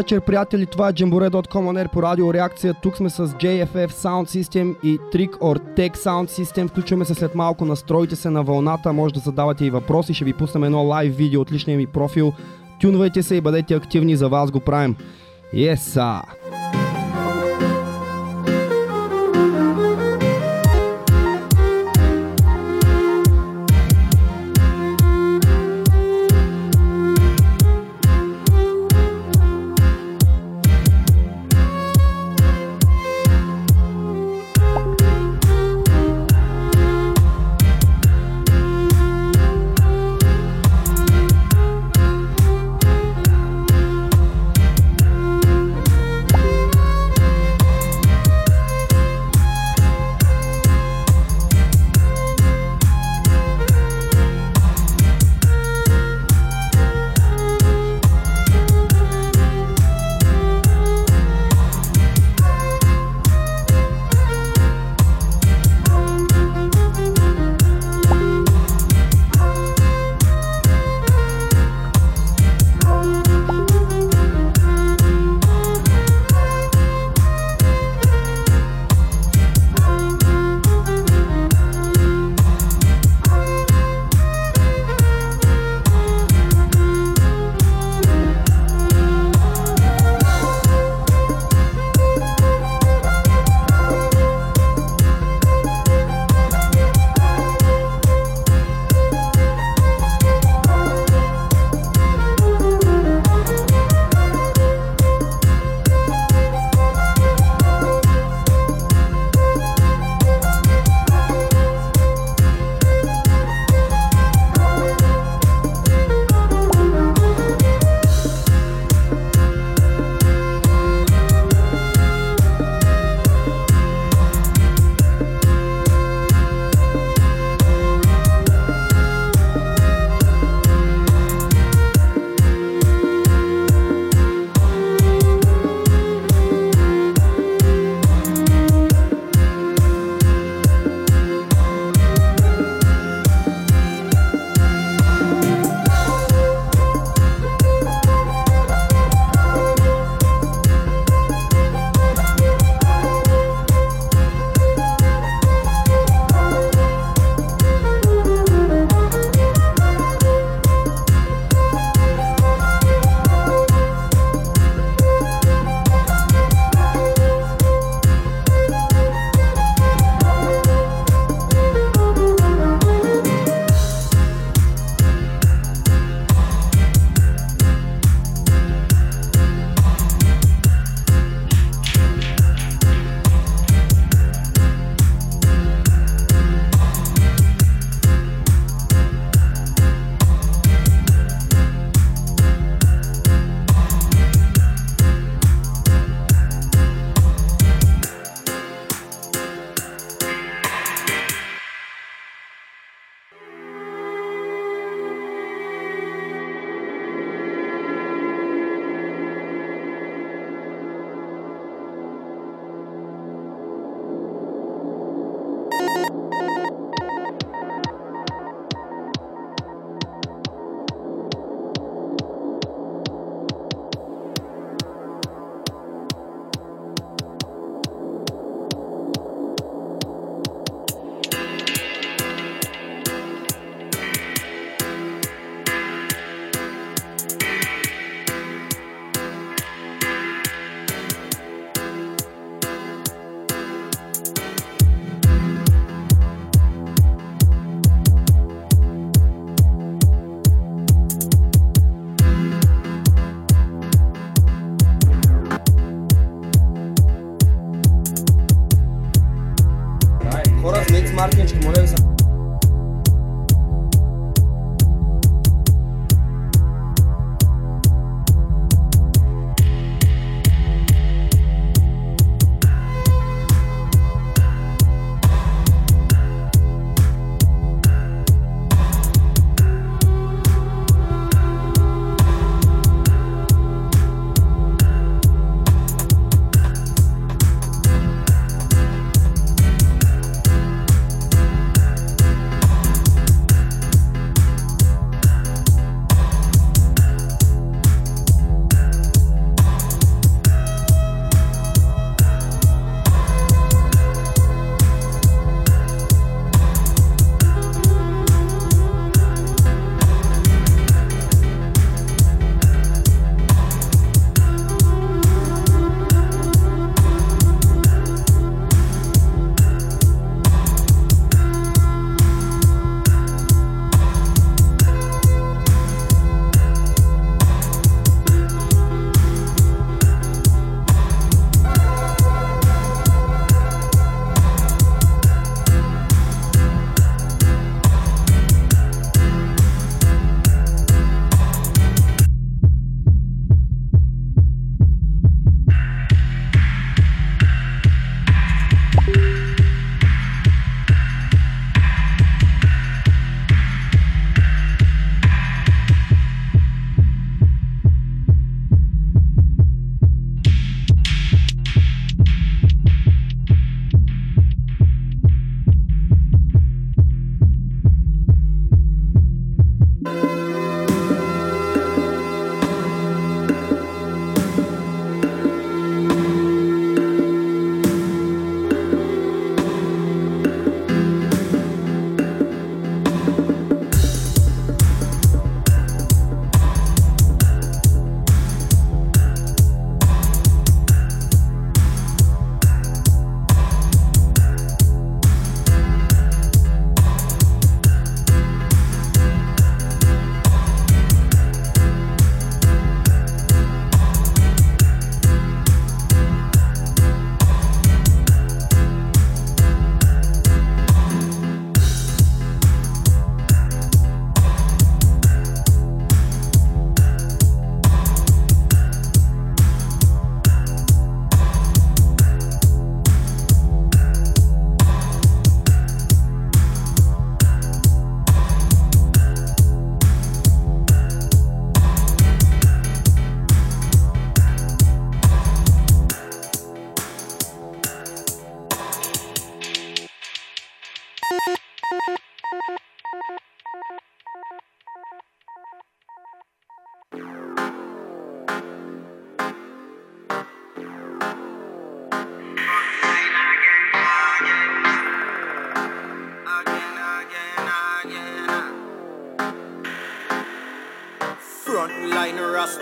[0.00, 0.66] Вечер, приятели.
[0.66, 2.74] Това е Jamboree.com по радио Реакция.
[2.74, 6.68] Тук сме с JFF Sound System и Trick or Tech Sound System.
[6.68, 7.64] Включваме се след малко.
[7.64, 8.92] Настройте се на вълната.
[8.92, 10.14] Може да задавате и въпроси.
[10.14, 12.32] Ще ви пуснем едно лайв видео от личния ми профил.
[12.80, 14.16] Тюнвайте се и бъдете активни.
[14.16, 14.96] За вас го правим.
[15.54, 16.22] Yes, sir.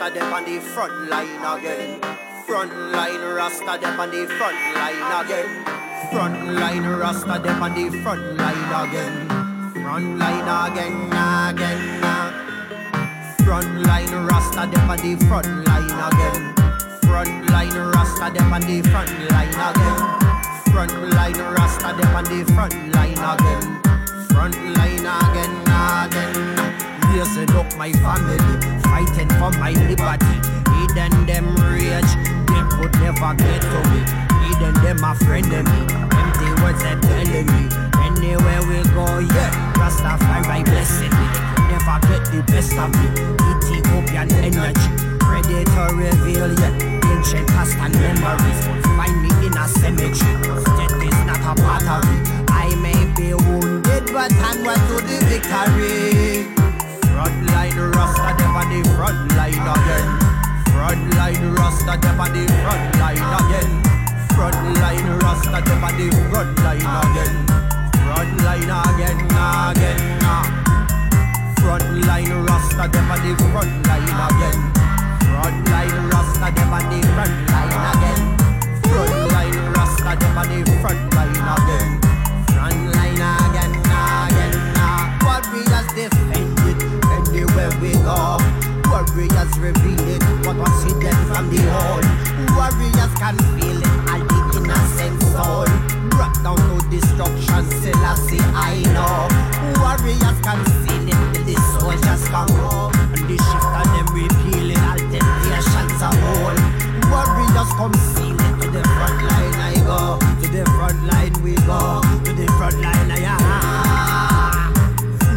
[0.08, 2.00] Rasta them on the front line again.
[2.46, 5.64] Front line Rasta them on the front line again.
[6.10, 9.28] Front line Rasta them on the front line again.
[9.74, 12.04] Front line again, again.
[12.04, 13.44] Uh.
[13.44, 16.54] Front line Rasta them on the front line again.
[17.02, 20.72] Front line Rasta them on the front line again.
[20.72, 23.82] Front line Rasta them on the front line again.
[24.32, 26.87] Front line again, again.
[27.14, 28.38] Raising up my family,
[28.82, 30.36] fighting for my liberty.
[30.78, 32.12] Hidden them rage,
[32.46, 34.00] they could never get to me.
[34.46, 35.80] Hidden them a friend of me,
[36.14, 37.64] empty words they telling me.
[38.06, 41.26] Anywhere we go, yeah, Rastafari blessing me.
[41.70, 43.06] Never get the best of me.
[43.50, 46.98] Ethiopian energy, predator reveal, yeah.
[47.12, 48.60] Ancient past and memories.
[48.96, 50.54] Find me in a cemetery.
[50.76, 52.16] Death is not a me.
[52.48, 56.17] I may be wounded, but onward to the victory.
[58.82, 60.08] The front line again.
[60.72, 63.70] Front line Rasta them on the front line again.
[64.34, 67.34] Front line Rasta them on the front line again.
[68.06, 70.00] Front line again, again.
[70.22, 70.44] Ah.
[71.60, 74.58] Front line Rasta them on the front line again.
[75.26, 78.22] Front line Rasta them on the front line again.
[78.86, 81.88] Front line Rasta them on the front line again.
[82.54, 84.54] Front line again, again.
[84.78, 85.18] Ah.
[85.24, 86.80] Warriors defend it
[87.10, 88.57] anywhere we go.
[88.98, 92.02] Warriors reveal it, what was hidden from the whole.
[92.58, 95.70] Warriors can feel it, all the innocent soul.
[96.10, 99.30] Brought down to destruction, still I see I know.
[99.78, 102.90] Warriors can feel it, the soldiers come home.
[103.14, 106.58] And the shift of them repealing, all temptations are whole.
[107.06, 110.18] Warriors come seal it, to the front line I go.
[110.18, 112.02] To the front line we go.
[112.02, 114.74] To the front line I am.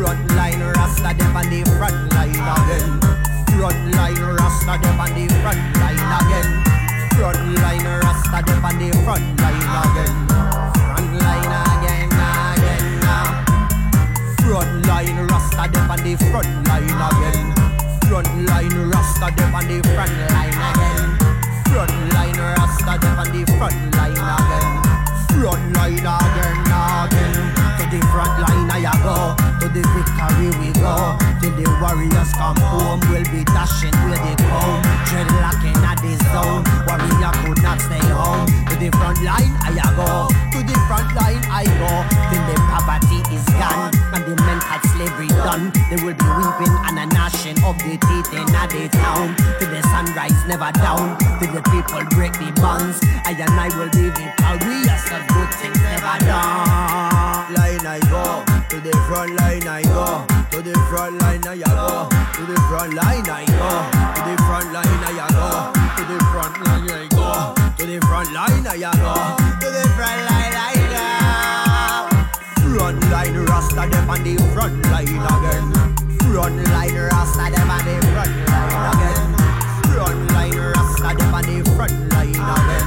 [0.01, 3.00] Front line Rasta them on the front line again.
[3.61, 6.49] Front line Rasta them on the front line again.
[7.13, 10.13] Front line Rasta them on the front line again.
[10.89, 13.05] Front line again, again.
[13.05, 13.45] Ah.
[14.41, 17.53] Front line Rasta them on the front line again.
[18.09, 21.09] Front line Rasta them on the front line again.
[21.69, 24.69] Front line Rasta them on the front line again.
[25.37, 27.20] Front line again, again.
[27.91, 29.35] The front line I go.
[29.59, 31.11] To the victory we go.
[31.43, 34.79] Till the warriors come home, we'll be dashing where they come.
[35.11, 36.63] Dreadlocking at the zone.
[36.87, 38.47] Warrior could not stay home.
[38.71, 40.31] To the front line I go.
[40.31, 41.91] To the front line I go.
[42.31, 45.75] Till the poverty is gone and the mental slavery done.
[45.91, 49.35] There will be weeping and a gnashing of the teeth in a the town.
[49.59, 51.19] Till the sunrise never down.
[51.43, 53.03] Till the people break the bonds.
[53.27, 55.03] I and I will be victorious.
[55.11, 57.31] Cause good things never done.
[57.81, 58.45] Line I go.
[58.69, 60.27] To the front line I go.
[60.51, 62.09] To the front line I go.
[62.37, 63.89] To the front line I go.
[64.13, 65.73] To the front line I go.
[65.97, 67.57] To the front line I go.
[67.77, 69.17] To the front line I go.
[69.61, 71.09] To the front line I go.
[72.69, 75.73] Front line Rasta them on the front line again.
[76.29, 79.33] Front line Rasta them on the front line again.
[79.89, 82.80] Front line Rasta them on the front line again.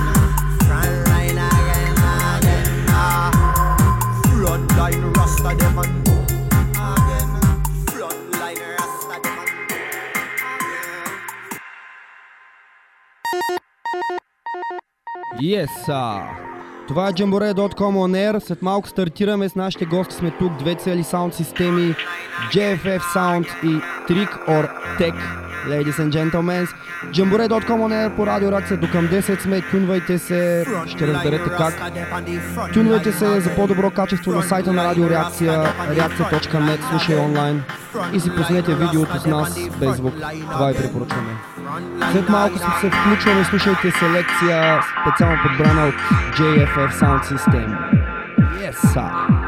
[15.44, 15.84] Yes.
[16.88, 18.38] Това е Jamboree.com On Air.
[18.38, 20.14] След малко стартираме с нашите гости.
[20.14, 21.94] Сме тук две цели саунд системи.
[22.52, 25.43] JFF Sound и Trick or Tech.
[25.68, 26.68] Ladies and gentlemen.
[27.12, 29.62] Jamboree.com On Air по радио реакция до към 10 сме.
[29.71, 30.66] Тюнвайте се.
[30.87, 31.75] Ще разберете как.
[32.73, 37.62] Тюнвайте се за по-добро качество на сайта на Радио Реакция, реакция.net, слушай онлайн
[38.12, 40.14] и си пуснете видеото с нас без звук.
[40.52, 41.33] Това ви препоръчваме.
[42.12, 45.94] След малко се включваме слушайте селекция специално подбрана от
[46.38, 47.76] JFF Sound System.
[48.61, 49.43] Yes, sir.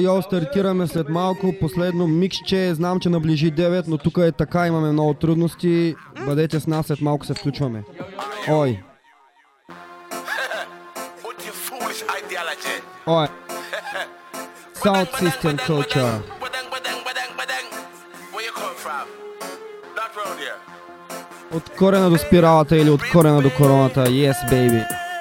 [0.00, 1.54] Йо-Йо стартираме след малко.
[1.60, 2.74] Последно миксче.
[2.74, 4.66] Знам, че наближи 9, но тук е така.
[4.66, 5.94] Имаме много трудности.
[6.26, 7.82] Бъдете с нас, след малко се включваме.
[8.48, 8.82] Ой.
[13.06, 13.26] Ой.
[14.74, 16.20] South System Culture.
[21.54, 24.06] От корена до спиралата или от корена до короната.
[24.06, 25.11] Yes, baby.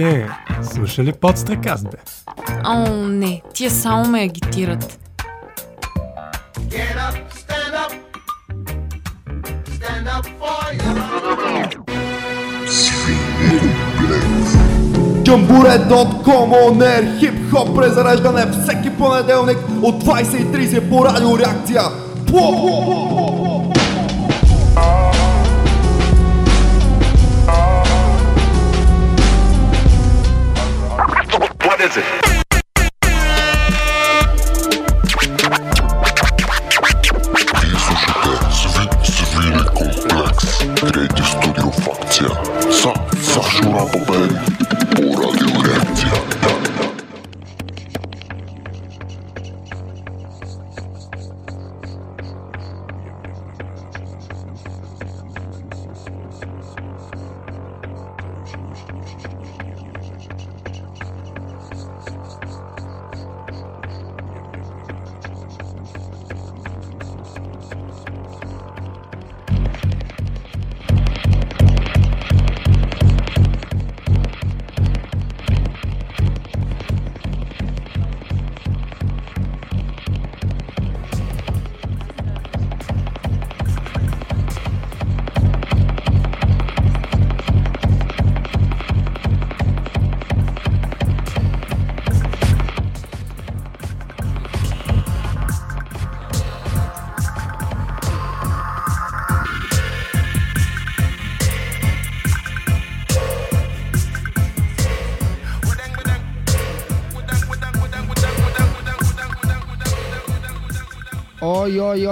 [0.00, 0.30] Мишке,
[0.62, 1.98] слуша ли подстреказ, бе?
[2.64, 4.98] О, не, тия само ме агитират.
[6.70, 7.92] Get up, stand up.
[9.76, 11.00] Stand up for your
[15.22, 21.82] Джамбуре.com Онер хип-хоп презареждане всеки понеделник от 20.30 по радио реакция.
[31.90, 32.29] Is it?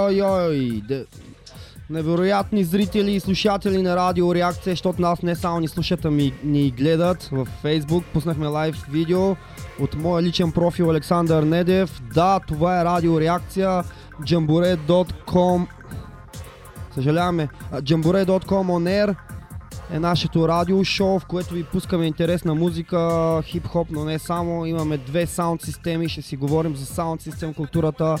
[0.09, 0.81] Ой, ой.
[0.87, 1.05] Де...
[1.89, 6.71] Невероятни зрители и слушатели на Радио Реакция, защото нас не само ни слушат, ами ни
[6.71, 8.03] гледат в Facebook.
[8.13, 9.35] Пуснахме лайв видео
[9.79, 12.01] от моя личен профил Александър Недев.
[12.13, 13.83] Да, това е Радио Реакция.
[14.21, 15.67] Jambore.com
[16.93, 17.49] Съжаляваме.
[17.73, 19.15] Jambore.com on air
[19.91, 22.97] е нашето радио шоу, в което ви пускаме интересна музика,
[23.43, 24.65] хип-хоп, но не само.
[24.65, 28.15] Имаме две саунд системи, ще си говорим за саунд систем културата.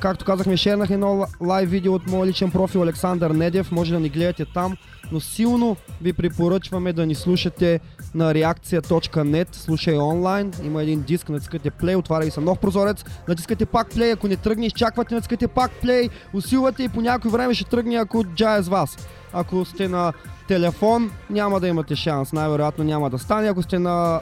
[0.00, 4.00] Както казахме, шернах едно ла- лайв видео от моя личен профил Александър Недев, може да
[4.00, 4.76] ни гледате там,
[5.12, 7.80] но силно ви препоръчваме да ни слушате
[8.14, 13.66] на реакция.net, слушай онлайн, има един диск, натискате плей, отваря ви се нов прозорец, натискате
[13.66, 17.64] пак плей, ако не тръгне, изчаквате, натискате пак плей, усилвате и по някое време ще
[17.64, 18.96] тръгне, ако джая с вас.
[19.32, 20.12] Ако сте на
[20.48, 24.20] телефон, няма да имате шанс, най-вероятно няма да стане, ако сте на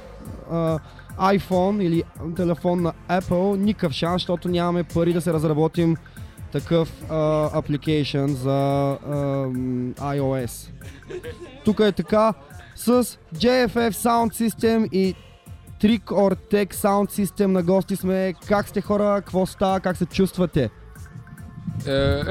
[0.53, 0.79] а,
[1.21, 2.03] iPhone или
[2.37, 5.97] телефон на Apple, никакъв шанс, защото нямаме пари да се разработим
[6.53, 7.03] такъв
[7.55, 9.47] апликейшн за а,
[10.15, 10.71] iOS.
[11.65, 12.35] Тук е така
[12.75, 13.05] с
[13.35, 15.15] JFF Sound System и
[15.81, 18.35] Trick or Tech Sound System на гости сме.
[18.49, 19.23] Как сте хора?
[19.25, 19.81] Какво става?
[19.81, 20.71] Как се чувствате?
[21.87, 22.23] Е,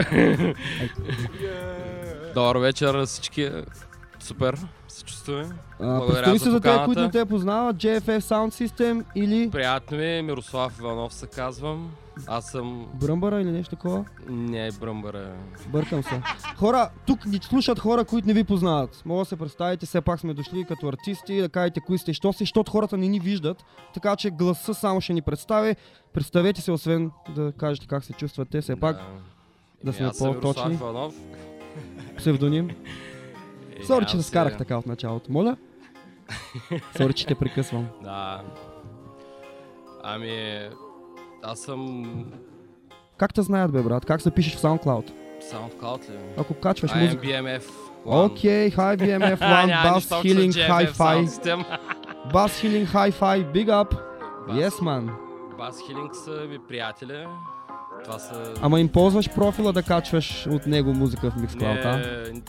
[2.34, 3.50] Добър вечер на всички.
[4.20, 5.50] Супер, се чувстваме.
[5.80, 7.76] Представи за се за тези, които не те познават.
[7.76, 11.92] JFF Sound System или Приятно ми, е, Мирослав Иванов се казвам.
[12.28, 12.88] Аз съм...
[12.94, 14.06] Бръмбара или нещо такова?
[14.30, 15.32] Не е бръмбара.
[15.68, 16.22] Бъркам се.
[16.56, 19.02] Хора, тук ни слушат хора, които не ви познават.
[19.06, 22.34] Мога да се представите, все пак сме дошли като артисти, да кажете кои сте, що
[22.34, 23.66] сте, защото хората не ни виждат.
[23.94, 25.76] Така че гласа само ще ни представи.
[26.14, 28.98] Представете се, освен да кажете как се чувствате, все пак
[29.84, 30.80] да сме Еми, аз съм по-точни.
[32.18, 32.70] Псевдоним.
[33.82, 35.32] Е, Сори, че аз се скарах е- така от началото.
[35.32, 35.58] Моля?
[36.98, 37.88] Сори, че те прекъсвам.
[38.04, 38.42] Да.
[40.04, 40.60] Ами...
[41.44, 42.06] Аз съм...
[43.18, 44.06] Как те знаят, бе, брат?
[44.06, 45.12] Как се пишеш в SoundCloud?
[45.54, 46.18] SoundCloud ли?
[46.38, 47.26] Ако качваш музика.
[47.28, 47.64] IMBMF.
[48.06, 51.26] Окей, Hi BMF One, Bass Healing Hi-Fi.
[52.34, 53.94] Bass Healing Hi-Fi, Big Up.
[54.48, 55.10] Bass- Yes, man.
[55.58, 57.26] Бас Хилинг са ми приятели.
[58.04, 58.54] Това са...
[58.62, 62.42] Ама им ползваш профила да качваш от него музика в Mixcloud, а?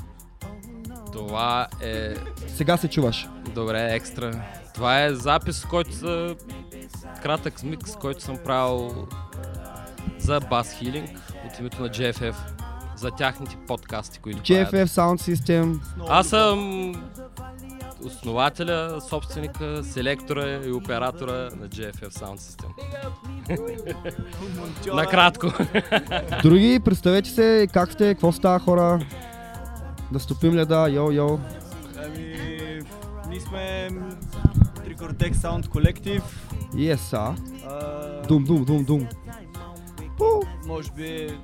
[1.12, 2.14] Това е
[2.56, 3.28] Сега се чуваш.
[3.54, 4.42] добре екстра.
[4.74, 6.36] Това е запис, който са
[7.22, 9.06] кратък микс, който съм правил
[10.18, 12.34] за Bass Healing от името на JFF.
[12.96, 14.88] За тяхните подкасти, които JFF правят.
[14.88, 15.78] Sound System.
[16.08, 16.92] Аз съм
[18.04, 22.68] основателя, собственика, селектора и оператора на JFF Sound System.
[24.94, 25.46] Накратко.
[26.42, 29.00] Други, представете се, как сте, какво става хора?
[30.12, 31.38] Да стопим леда, йо, йо.
[32.04, 32.36] Ами,
[33.28, 33.88] ние сме
[34.84, 36.22] Трикортек Sound Collective.
[36.74, 37.34] Yes, а.
[37.68, 39.08] А, Дум, дум, дум, дум.
[40.18, 40.24] Пу.
[40.66, 41.38] Може би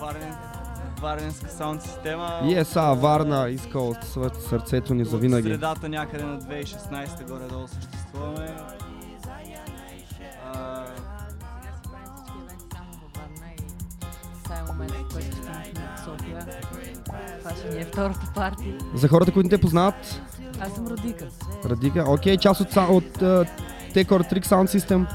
[0.00, 0.34] варен
[1.00, 2.40] варненска саунд система.
[2.44, 3.96] И е са, Варна иска от
[4.48, 5.48] сърцето ни От завинаги.
[5.48, 8.56] средата някъде на 2016 горе-долу съществуваме.
[10.54, 10.84] А,
[14.50, 15.42] е момент, в който ще
[16.04, 16.46] София.
[17.38, 18.74] Това ще ни е втората партия.
[18.94, 20.22] За хората, които не те познават,
[20.60, 21.26] Аз съм родика.
[21.64, 23.48] Радика, окей, част от, от uh,
[23.94, 25.06] Tecor Trick Sound System.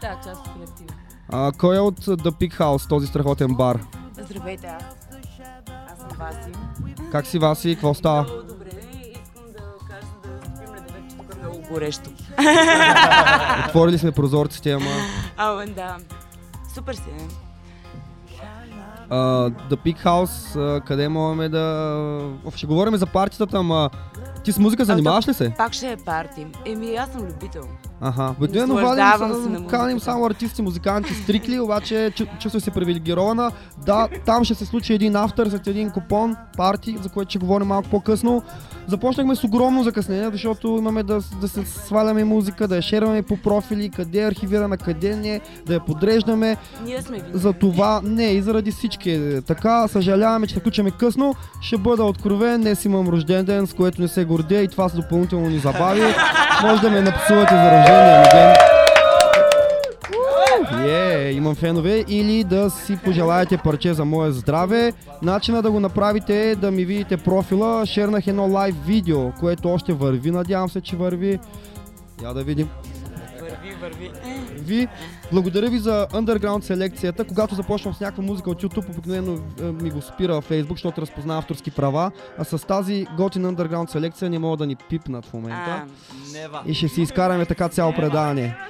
[0.00, 0.94] Да, част от колектива.
[1.28, 3.80] А, кой е от The Pig House, този страхотен бар?
[4.18, 4.82] Здравейте, аз.
[5.92, 6.52] Аз съм Васи.
[7.12, 7.74] Как си, Васи?
[7.74, 8.22] Какво става?
[8.22, 8.70] Много добре.
[9.12, 12.10] Искам да кажа да спим ледовете, тук е много горещо.
[13.68, 14.90] Отворили сме прозорците, ама...
[15.36, 15.96] Ама да.
[16.74, 17.02] Супер си.
[19.10, 22.30] Uh, The Pig House, къде можем да...
[22.54, 23.90] Ще говорим за партитата, ама...
[24.44, 25.52] Ти с музика занимаваш ли се?
[25.58, 26.46] Пак ще е парти.
[26.66, 27.62] Еми, аз съм любител.
[28.00, 28.34] Аха.
[28.38, 33.50] Обикновено вадим, се каним само артисти, музиканти, стрикли, обаче чу- чувствам се привилегирована.
[33.86, 37.66] Да, там ще се случи един автор след един купон, парти, за което ще говорим
[37.66, 38.42] малко по-късно.
[38.86, 43.36] Започнахме с огромно закъснение, защото имаме да, да се сваляме музика, да я шерваме по
[43.36, 46.56] профили, къде е архивирана, къде не, да я подреждаме.
[46.84, 47.38] Ние сме виновни.
[47.38, 49.88] За това не, и заради всички така.
[49.88, 51.34] Съжаляваме, че включваме късно.
[51.60, 54.96] Ще бъда откровен, днес имам рожден ден, с което не се гордея и това се
[54.96, 56.02] допълнително ни забави.
[56.62, 58.54] Може да ме напсувате за рождения ми ден.
[60.86, 62.04] Е, имам фенове.
[62.08, 64.92] Или да си пожелаете парче за мое здраве.
[65.22, 67.86] Начина да го направите е да ми видите профила.
[67.86, 70.30] Шернах едно лайв видео, което още върви.
[70.30, 71.38] Надявам се, че върви.
[72.22, 72.68] Я да видим.
[73.40, 74.10] Върви, върви.
[74.58, 74.88] Ви,
[75.32, 77.24] благодаря ви за underground селекцията.
[77.24, 81.00] Когато започвам с някаква музика от YouTube, обикновено е, ми го спира във Facebook, защото
[81.00, 82.10] разпознава авторски права.
[82.38, 85.84] А с тази готина underground селекция не могат да ни пипнат в момента.
[86.52, 86.62] А.
[86.66, 88.56] И ще си изкараме така цяло предаване.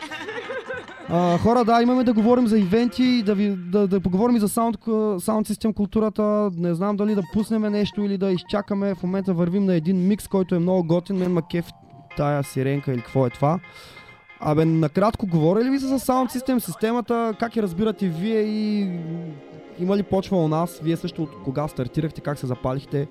[1.08, 4.48] А, хора, да, имаме да говорим за ивенти, да, ви, да, да поговорим и за
[4.48, 4.78] саунд,
[5.18, 6.50] саунд систем културата.
[6.56, 8.94] Не знам дали да пуснем нещо или да изчакаме.
[8.94, 11.16] В момента вървим на един микс, който е много готин.
[11.16, 11.66] Мен ма кеф
[12.16, 13.60] тая сиренка или какво е това.
[14.40, 18.98] Абе, накратко, говорили ли ви за саунд систем, системата, как я разбирате вие и
[19.78, 20.80] има ли почва у нас?
[20.82, 23.08] Вие също от кога стартирахте, как се запалихте?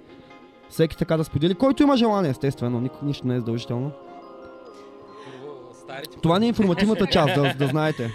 [0.70, 1.56] Всеки така да сподели.
[1.56, 3.92] Който има желание, естествено, ник- нищо не е задължително.
[6.22, 8.12] Това не е информативната част, да, да знаете.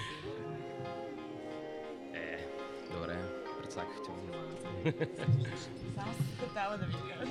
[2.95, 3.17] Добре,
[3.63, 4.11] прецакахте
[4.85, 4.93] ме.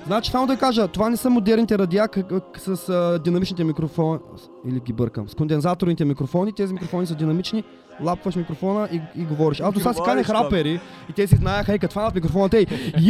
[0.08, 2.08] Значи, само да кажа, това не са модерните радиа
[2.56, 4.18] с а, динамичните микрофони,
[4.68, 7.64] или ги бъркам, с кондензаторните микрофони, тези микрофони са динамични,
[8.02, 9.60] лапваш микрофона и, и говориш.
[9.60, 12.66] Аз до сега си канех рапери и те си знаеха, ей, като фанат микрофона, те,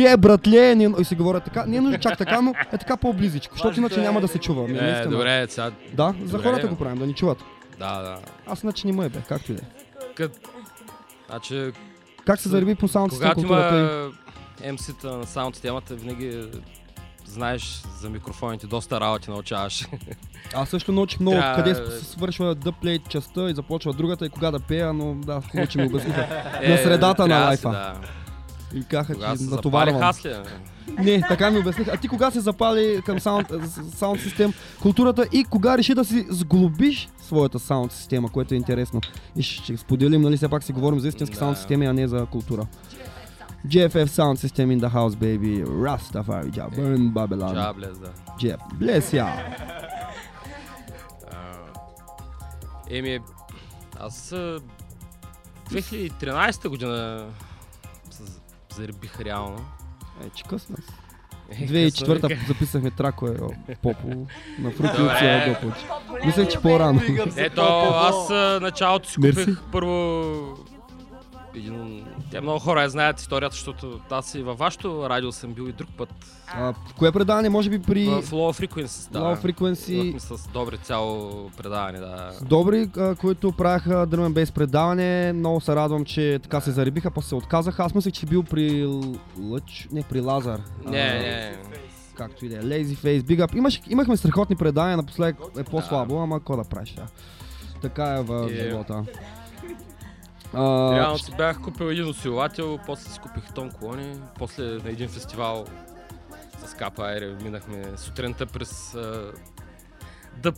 [0.07, 2.97] е, братле, не, и си говорят така, не е нужно чак така, но е така
[2.97, 4.69] по-близичко, защото иначе е- няма да се чува.
[4.69, 5.71] Ми, Е, добре, сега.
[5.95, 6.51] Да, за Добре.
[6.51, 7.39] хората го правим, да ни чуват.
[7.79, 8.19] Да, да.
[8.47, 9.65] Аз иначе не му е бе, както и да е.
[10.15, 10.49] Кът...
[11.31, 11.73] Значи,
[12.27, 13.57] Как се зареби по саунд когато има
[14.65, 16.49] MC-та на саунд системата, винаги
[17.29, 17.63] знаеш
[18.01, 19.87] за микрофоните, доста работи научаваш.
[20.55, 24.31] Аз също научих много Трябва- къде с- свършва да плей частта и започва другата и
[24.31, 26.27] кога да пея, но да, хубаво, че ми обясниха.
[26.63, 27.71] Е, На средата на лайфа.
[27.71, 27.95] Да.
[28.75, 30.13] И казаха, че се натоварвам.
[30.99, 31.91] Не, така ми обясниха.
[31.95, 33.49] А ти кога се запали към саунд,
[33.95, 39.01] саунд систем културата и кога реши да си сглобиш своята саунд система, което е интересно.
[39.37, 41.39] И ще, ще споделим, нали, все пак си говорим за истински Да.
[41.39, 42.67] саунд системи, а не за култура.
[43.67, 45.65] GFF Sound System in the house, baby.
[45.85, 47.55] Rastafari, ja, burn Babylon.
[47.55, 48.13] Джаблес, да.
[48.41, 49.29] Jeff, bless ya.
[52.91, 53.19] Еми,
[54.01, 54.61] аз а,
[55.71, 57.27] 2013 година
[58.11, 58.23] се
[58.77, 59.65] заребих реално.
[60.27, 60.77] Е, че късно.
[61.51, 63.39] Е, 2004 късно, записахме тракове
[63.83, 64.27] попо
[64.59, 65.03] на фрукти
[65.67, 65.75] от.
[66.27, 67.01] Мислех, че по-рано.
[67.37, 67.61] Ето,
[67.93, 70.68] аз началото си купих първо
[71.55, 72.05] един...
[72.31, 75.73] Те много хора я знаят историята, защото аз и във вашето радио съм бил и
[75.73, 76.09] друг път.
[76.47, 77.49] А, кое предаване?
[77.49, 79.11] Може би при В Low Frequency.
[79.11, 79.19] Да.
[79.19, 82.33] Low Frequency с добри цяло предаване, да.
[82.43, 85.33] Добри, а, които правяха Drum Bass предаване.
[85.33, 87.85] Много се радвам, че така се заребиха, после се отказаха.
[87.85, 88.87] Аз мислех, че бил при
[89.41, 89.89] Лъч...
[89.93, 90.61] Не, при Лазар.
[90.85, 91.57] Не, А, не.
[92.15, 92.61] Както и да е.
[92.61, 93.57] Lazy Face, Big Up.
[93.57, 96.91] Имаш, имахме страхотни предавания, напоследък е по-слабо, ама какво да правиш?
[96.93, 97.07] Да.
[97.83, 98.55] Така е в Е.
[98.55, 99.05] живота.
[100.55, 105.09] А, Реално си бях купил един усилател, после си купих тон колони, после на един
[105.09, 105.65] фестивал
[106.67, 109.33] с Капа Айре минахме сутринта през а,
[110.37, 110.55] дъб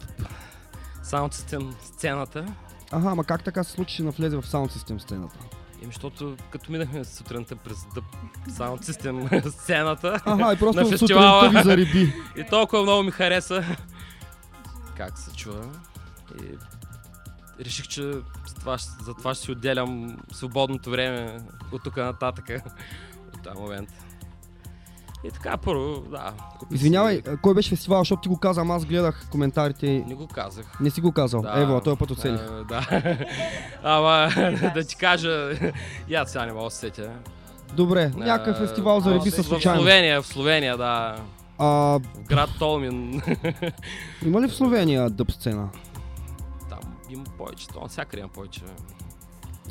[1.03, 2.47] саунд систем сцената.
[2.93, 5.39] Аха, ама как така се случи, че навлезе в саунд систем сцената?
[5.83, 8.05] Еми, защото като минахме сутринта през дъб
[8.49, 12.13] саунд систем сцената Аха, и просто на фестивала ви зареби.
[12.37, 13.65] и толкова много ми хареса
[15.01, 15.65] как се чува.
[16.43, 16.45] И
[17.61, 18.23] реших, че за
[18.55, 21.39] това, за това ще си отделям свободното време
[21.73, 22.45] от тук нататък.
[23.35, 23.89] От този момент.
[25.25, 26.33] И така, първо, да.
[26.61, 30.05] си- Извинявай, а, кой беше фестивал, защото ти го каза, аз гледах коментарите.
[30.07, 30.81] Не го казах.
[30.81, 31.43] Не си го казал.
[31.43, 31.53] Да.
[31.57, 32.41] Ево, този път оцелих.
[32.69, 32.87] Да.
[33.83, 34.29] Ама
[34.75, 35.51] да ти кажа,
[36.17, 37.11] аз сега не мога да се сетя.
[37.73, 39.79] Добре, някакъв А, фестивал за в- реби са В случайно.
[39.79, 41.17] Словения, в Словения, да.
[41.59, 43.23] А, В град Толмин.
[44.25, 45.69] има ли в Словения дъб сцена?
[47.11, 47.69] Там има повече.
[47.69, 48.61] То навсякъде има повече.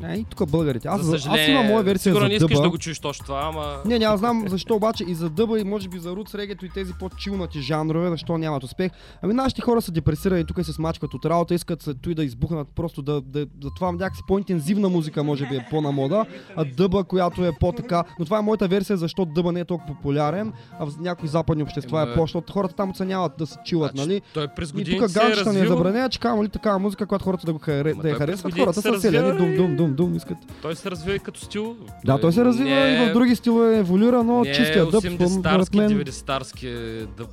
[0.04, 0.88] Е, и тук българите.
[0.88, 2.62] Аз, За за, аз имам моя версия за не искаш дъба.
[2.62, 3.78] да го чуеш точно това, ама...
[3.86, 6.66] Не, не, аз знам защо обаче и за дъба и може би за рут регето
[6.66, 8.92] и тези по-чилнати жанрове, защо нямат успех.
[9.22, 12.68] Ами нашите хора са депресирани тук се смачкат от работа, искат след това да избухнат
[12.76, 16.26] просто да, да, да това някакси по-интензивна музика може би е по-на мода,
[16.56, 18.04] а дъба, която е по-така.
[18.20, 21.64] Но това е моята версия, защо дъба не е толкова популярен, а в някои западни
[21.64, 24.22] общества Ема- е по, защото хората там оценяват да се чилат, Значи, нали?
[24.34, 25.78] Той през И тук се е ганчета ни е развил.
[25.78, 28.54] забранена, че кама ли такава музика, която хората да, го харе, да я той харесват.
[28.54, 30.38] Хората се са селени, дум, и- дум, дум, дум, искат.
[30.62, 31.76] Той се развива и като стил.
[32.06, 35.40] Да, той се развива Не и в други стилове еволюира, но не чистия дъб, 80-тарски,
[35.66, 36.68] според мен, 90-тарски
[37.08, 37.30] дъб.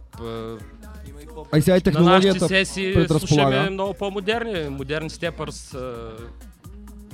[1.53, 3.51] а, и сега и На технологията сесии предразполага.
[3.51, 4.69] слушаме много по-модерни.
[4.69, 5.75] Модерни степърс.
[5.75, 5.95] а,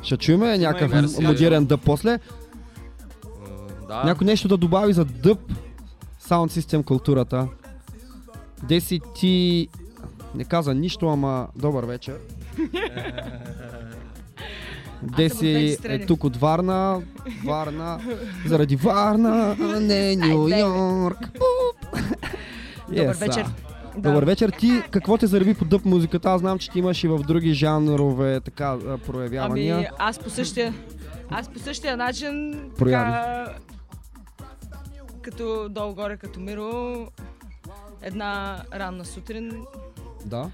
[0.02, 1.28] Ще чуем някакъв версия.
[1.28, 2.18] модерен дъб после.
[3.88, 4.02] Да.
[4.04, 5.38] Някой нещо да добави за дъб
[6.18, 7.48] саунд систем културата.
[8.62, 9.68] Деси ти
[10.34, 12.16] не каза нищо, ама добър вечер.
[15.02, 17.02] Деси е тук от Варна.
[17.46, 18.00] Варна.
[18.46, 21.18] Заради Варна, а не Нью Йорк.
[22.88, 23.44] Добър вечер.
[23.96, 24.00] а.
[24.00, 24.50] Добър вечер.
[24.50, 26.30] Ти какво те зареби по дъб музиката?
[26.30, 29.76] Аз знам, че ти имаш и в други жанрове така проявявания.
[29.76, 30.74] Ами, аз по същия,
[31.30, 33.04] аз по същия начин, Прояви.
[33.04, 33.46] така,
[35.22, 37.06] като долу-горе, като Миро,
[38.02, 39.52] една ранна сутрин,
[40.24, 40.50] Да.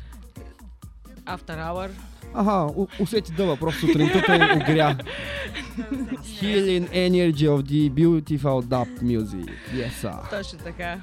[1.27, 1.91] after hour,
[2.35, 2.67] Аха,
[3.01, 4.97] усети дъба, просто сутринта те огря.
[6.41, 9.49] Healing energy of the beautiful dub music.
[9.75, 10.31] Yes, sir.
[10.31, 11.01] точно така.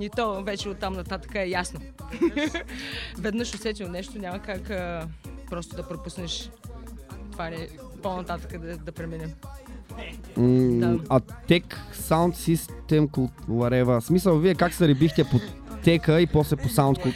[0.00, 1.80] И то вече оттам нататък е ясно.
[3.18, 5.06] Веднъж усетил нещо, няма как а,
[5.50, 6.50] просто да пропуснеш
[7.32, 7.68] това не
[8.02, 9.30] по-нататък да, да преминем.
[10.36, 10.98] М, Да.
[11.08, 13.08] А тек, sound system,
[13.50, 14.00] whatever.
[14.00, 15.40] Смисъл, вие как се ребихте по
[15.84, 16.68] тека и после по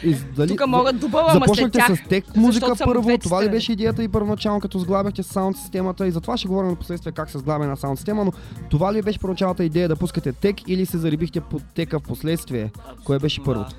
[0.03, 1.97] и дали- Тук мога да добавя, ама след Започнахте тях.
[1.97, 6.11] с тек музика първо, това ли беше идеята и първоначално като сглабяхте саунд системата и
[6.11, 8.31] затова ще говорим на последствие как се сглабя на саунд система, но
[8.69, 12.71] това ли беше първоначалната идея да пускате тек или се заребихте по тека в последствие?
[13.03, 13.75] Кое беше първото?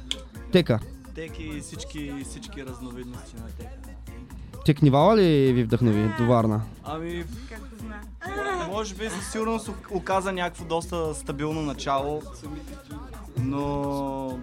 [0.52, 0.78] Тека.
[1.14, 3.70] Теки и всички, всички разновидности на тека.
[4.64, 6.60] Текнивала ли ви вдъхнови до Варна?
[6.84, 7.24] Ами,
[8.68, 12.22] може би със сигурност ок- оказа някакво доста стабилно начало,
[13.38, 14.38] но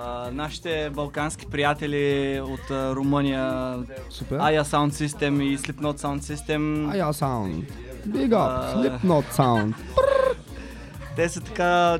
[0.00, 3.74] а, нашите балкански приятели от а, Румъния,
[4.10, 4.38] Супер.
[4.38, 7.64] Aya Sound System и Slipknot Sound System, Aya Sound.
[8.08, 8.74] Big up.
[8.74, 9.74] Slipknot Sound.
[11.16, 11.98] те са така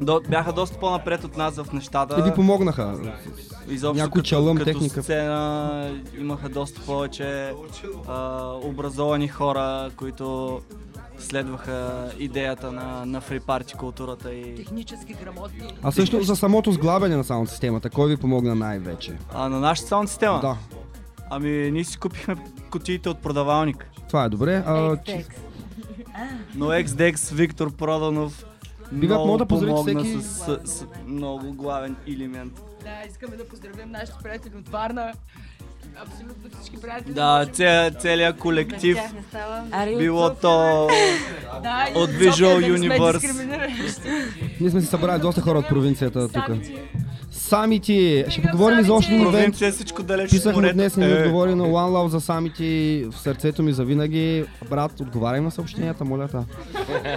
[0.00, 2.16] до, бяха доста по-напред от нас в нещата.
[2.18, 3.14] И ви помогнаха.
[3.68, 5.02] Изобщо Някой като, чалъм като техника.
[5.02, 7.52] сцена имаха доста повече
[8.08, 10.60] а, образовани хора, които
[11.18, 11.76] следваха
[12.18, 15.74] идеята на, на фри парти културата и Технически грамотни.
[15.82, 19.18] А също за самото сглабяне на саунд системата, кой ви помогна най-вече?
[19.34, 20.40] а, на нашата саунд система.
[20.40, 20.56] Да,
[21.30, 22.36] Ами ние си купихме
[22.70, 23.90] кутиите от продавалник.
[24.08, 24.62] това е добре.
[24.66, 25.26] А, че-
[26.54, 28.44] Но XDEX, Виктор Проданов
[28.92, 32.52] Бигат, мога много да помогна всеки- с, с, с, много главен елемент.
[32.82, 35.12] Да, искаме да поздравим нашите приятели от Варна.
[36.02, 37.14] Абсолютно всички приятели.
[37.14, 38.98] Да, ця, целият колектив,
[39.98, 40.88] било то
[41.94, 43.44] от Visual Universe.
[44.60, 46.44] ние сме си събрали доста хора от провинцията тук.
[47.44, 48.24] Самити.
[48.28, 49.34] Ще поговорим за още един ивент.
[49.34, 50.74] провинция, всичко далеч Писахме морето.
[50.74, 51.16] днес, не ми Е.
[51.16, 52.64] отговори на One Love за самити
[53.10, 54.44] в сърцето ми за винаги.
[54.70, 56.36] Брат, отговаряй на съобщенията, моля те.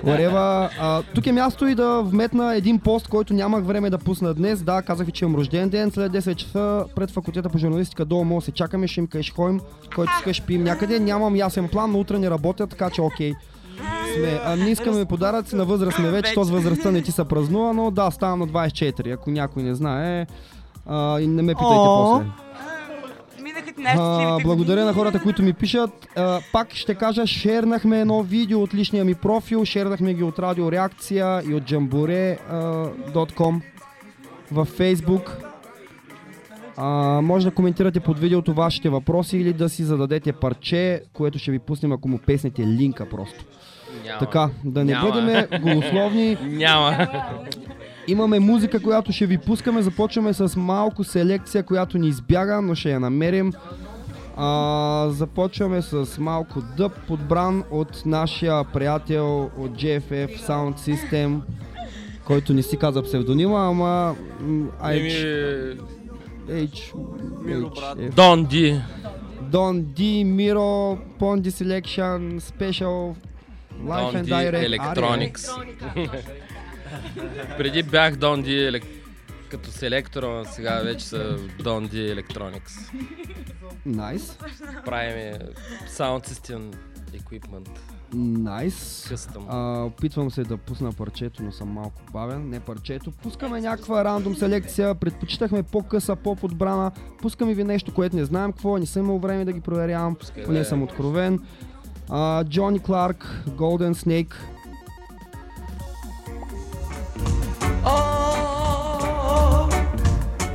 [0.05, 0.35] Whatever.
[0.79, 4.61] А, тук е място и да вметна един пост, който нямах време да пусна днес.
[4.61, 5.91] Да, казах ви, че имам рожден ден.
[5.91, 9.33] След 10 часа пред факултета по журналистика долу може да се чакаме, ще им кажеш
[9.33, 9.59] ходим,
[9.95, 10.99] който искаш пием някъде.
[10.99, 13.33] Нямам ясен план, но утре не работя, така че окей.
[14.15, 14.39] Сме.
[14.45, 17.73] А, не искаме подаръци на възраст сме вече, то с възрастта не ти се празнува,
[17.73, 20.27] но да, ставам на 24, ако някой не знае.
[20.85, 22.13] А, и не ме питайте О.
[22.13, 22.25] после.
[23.85, 26.07] А, благодаря на хората, които ми пишат.
[26.15, 30.71] А, пак ще кажа, шернахме едно видео от личния ми профил, шернахме ги от Радио
[30.71, 33.61] Реакция и от jambore.com
[34.51, 35.46] във Facebook.
[36.77, 41.51] А, може да коментирате под видеото вашите въпроси или да си зададете парче, което ще
[41.51, 43.45] ви пуснем, ако му песнете линка просто.
[44.05, 44.19] Няма.
[44.19, 45.11] Така, да не Няма.
[45.11, 46.37] бъдем голословни.
[46.43, 47.07] Няма.
[48.07, 49.81] Имаме музика, която ще ви пускаме.
[49.81, 53.53] Започваме с малко селекция, която ни избяга, но ще я намерим.
[54.37, 61.39] А, започваме с малко дъб, подбран от нашия приятел от GFF Sound System,
[62.25, 64.15] който не си каза псевдонима, ама...
[64.41, 65.11] м, Еми,
[66.49, 66.93] H, H,
[67.45, 68.15] Миро, H.
[68.15, 68.81] Дон Ди.
[69.51, 73.15] Don D, Miro, Pondi Selection, Special,
[73.91, 75.43] Life Дон and Ди Direct, Electronics.
[77.57, 78.83] Преди бях Дон Ди елек...
[79.49, 82.91] като селектор, а сега вече са Дон Ди Electronics.
[83.85, 84.37] Найс,
[84.85, 85.39] Правиме
[85.89, 86.75] Sound System
[87.13, 87.69] Equipment.
[88.13, 89.11] Найс.
[89.49, 92.49] А, опитвам се да пусна парчето, но съм малко бавен.
[92.49, 93.11] Не парчето.
[93.13, 94.95] Пускаме някаква рандом селекция.
[94.95, 96.91] Предпочитахме по-къса, по-подбрана.
[97.21, 98.77] Пускаме ви нещо, което не знаем какво.
[98.77, 100.15] е, Не съм имал време да ги проверявам.
[100.15, 101.39] Пускай, Поне съм откровен.
[102.09, 104.33] А, Джони Кларк, Golden Snake.
[107.85, 109.69] Oh,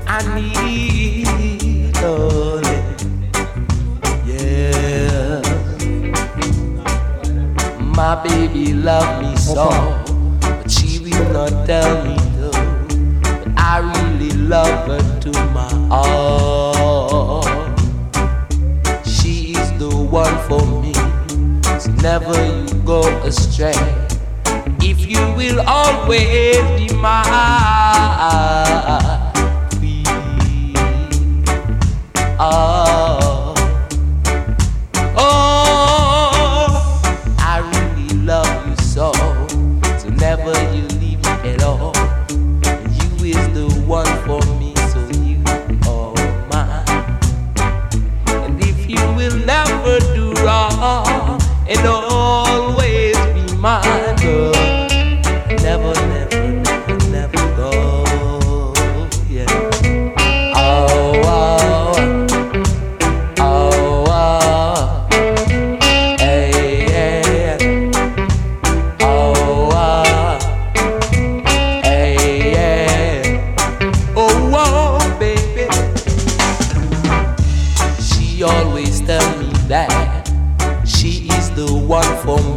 [0.07, 2.62] I need darling.
[7.95, 9.69] My baby love me so,
[10.41, 12.51] but she will not tell me no.
[13.23, 17.45] But I really love her to my heart.
[19.07, 20.95] She is the one for me,
[21.79, 23.75] so never you go astray.
[24.81, 27.23] If you will always be my
[29.79, 31.45] queen.
[32.41, 33.22] Oh,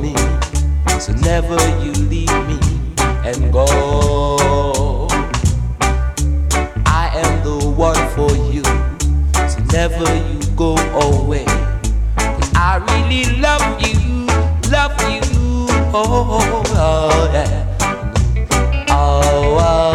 [0.02, 0.14] me.
[1.00, 2.60] So never you leave me
[3.26, 3.66] and go.
[6.86, 8.64] I am the one for you.
[9.50, 10.76] So never you go
[11.08, 11.46] away.
[12.18, 14.28] 'Cause I really love you,
[14.72, 15.22] love you.
[15.94, 17.66] Oh, oh, oh yeah.
[18.90, 19.95] Oh, oh.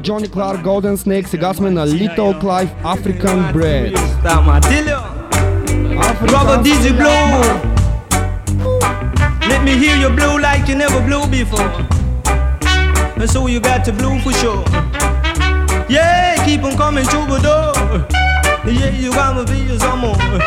[0.02, 3.92] Джони Кларк, Golden Snake, сега сме на Little Clive African Bread.
[3.92, 4.60] Gostama.
[4.60, 5.00] Tilio.
[6.26, 7.26] Brother DJ blow.
[9.50, 11.70] Let me hear you blow like you never blew before.
[13.20, 14.64] And so you got to blow for sure.
[15.88, 17.72] Yeah, keep on coming to the door.
[18.78, 20.40] Yeah, you gotta feel some more.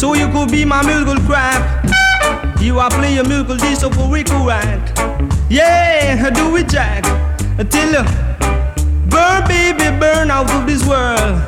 [0.00, 1.62] So you could be my musical crap.
[2.66, 4.82] You are playing musical disco for Rico Rack.
[5.48, 7.04] Yeah, do it, Jack.
[7.56, 8.19] Till you burn,
[9.73, 11.41] baby, burn out of this world.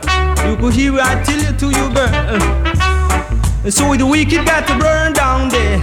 [0.45, 3.71] You could hear I tell you to you burn.
[3.71, 5.79] So the wicked got to burn down there.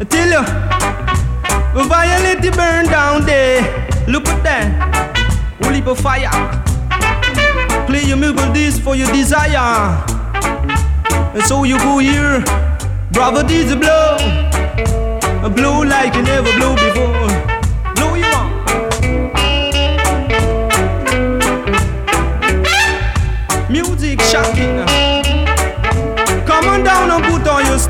[0.00, 0.42] I tell you,
[1.88, 3.62] violate the burn down there.
[4.08, 6.30] Look at that, we holy of fire.
[7.86, 10.02] Play your disc for your desire.
[11.34, 12.42] And so you go here,
[13.12, 14.16] brother, this blow.
[15.44, 17.21] A blow like you never blew before.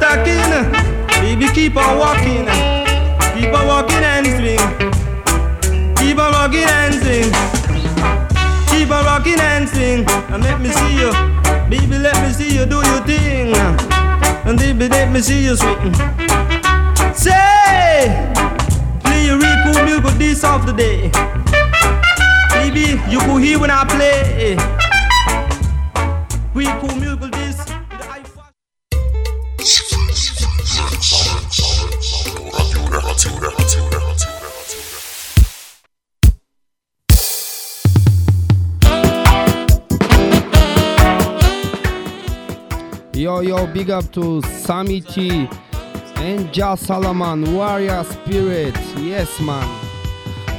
[0.03, 2.47] Baby, keep on walking.
[3.35, 4.59] Keep on walking and swing.
[5.97, 7.33] Keep on rocking and sing.
[8.67, 10.05] Keep on rocking and sing.
[10.33, 11.13] And let me see you.
[11.71, 13.55] Baby, let me see you do your thing.
[14.45, 15.95] And baby, let me see you swing.
[17.15, 18.11] Say,
[19.05, 21.13] play your real cool music this of the day.
[22.51, 24.57] Baby, you could hear when I play.
[26.55, 26.97] Real cool
[43.43, 45.49] Yo, yo, big up to Sami T
[46.17, 48.75] and Ja Salaman, Warrior Spirit.
[48.97, 49.67] Yes, man.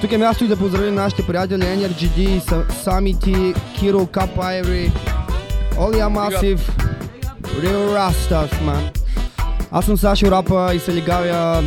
[0.02, 4.92] Тук е място и да поздравим нашите приятели NRGD, Sa- Sami T, Kiro, Kappa Ivory,
[5.78, 6.62] Olia Massive,
[7.62, 8.92] Real Rastas, man.
[9.76, 11.64] Аз съм Сашо Рапа и се лигавя.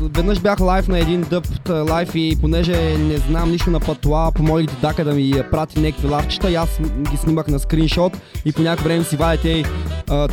[0.00, 4.32] Веднъж бях лайв на един дъб т- лайв и понеже не знам нищо на пътуа,
[4.32, 6.80] помолих Дака да ми прати някакви лавчета и аз
[7.10, 8.12] ги снимах на скриншот
[8.44, 9.64] и по някакво време си вадите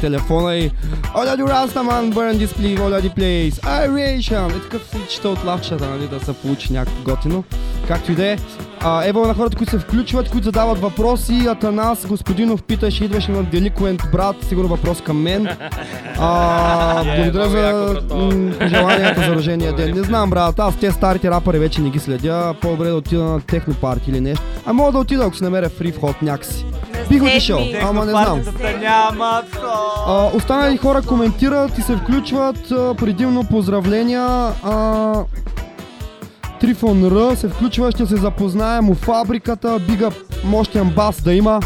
[0.02, 0.72] телефона и
[1.16, 4.58] Оля ди Раста, ман, burn this please, Оля ди please, Iration!
[4.58, 7.44] И такъв си чета от лавчета, нали, да се получи някакво готино.
[7.88, 8.38] Както и да е.
[8.84, 11.48] А, Ева на хората, които се включват, които задават въпроси.
[11.50, 14.36] Атанас Господинов питаше, идваш ли на Деликвент брат?
[14.48, 15.48] Сигурно въпрос към мен.
[16.20, 19.96] А, благодаря за м, пожеланията за рождения ден.
[19.96, 22.54] Не знам, брат, аз те старите рапъри вече не ги следя.
[22.62, 24.44] По-добре да отида на техно парти или нещо.
[24.66, 26.66] А мога да отида, ако се намеря фри вход някакси.
[27.10, 28.42] Бих отишъл, ама не знам.
[30.08, 32.72] А, останали хора коментират и се включват.
[32.72, 34.28] А, предимно поздравления.
[34.64, 35.14] А,
[36.62, 39.80] Трифон Р се включва, ще се запознаем у фабриката.
[39.88, 40.10] Бига
[40.44, 41.60] мощен бас да има.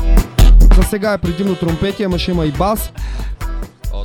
[0.75, 2.91] За сега е предимно тромпети, ама ще има и бас.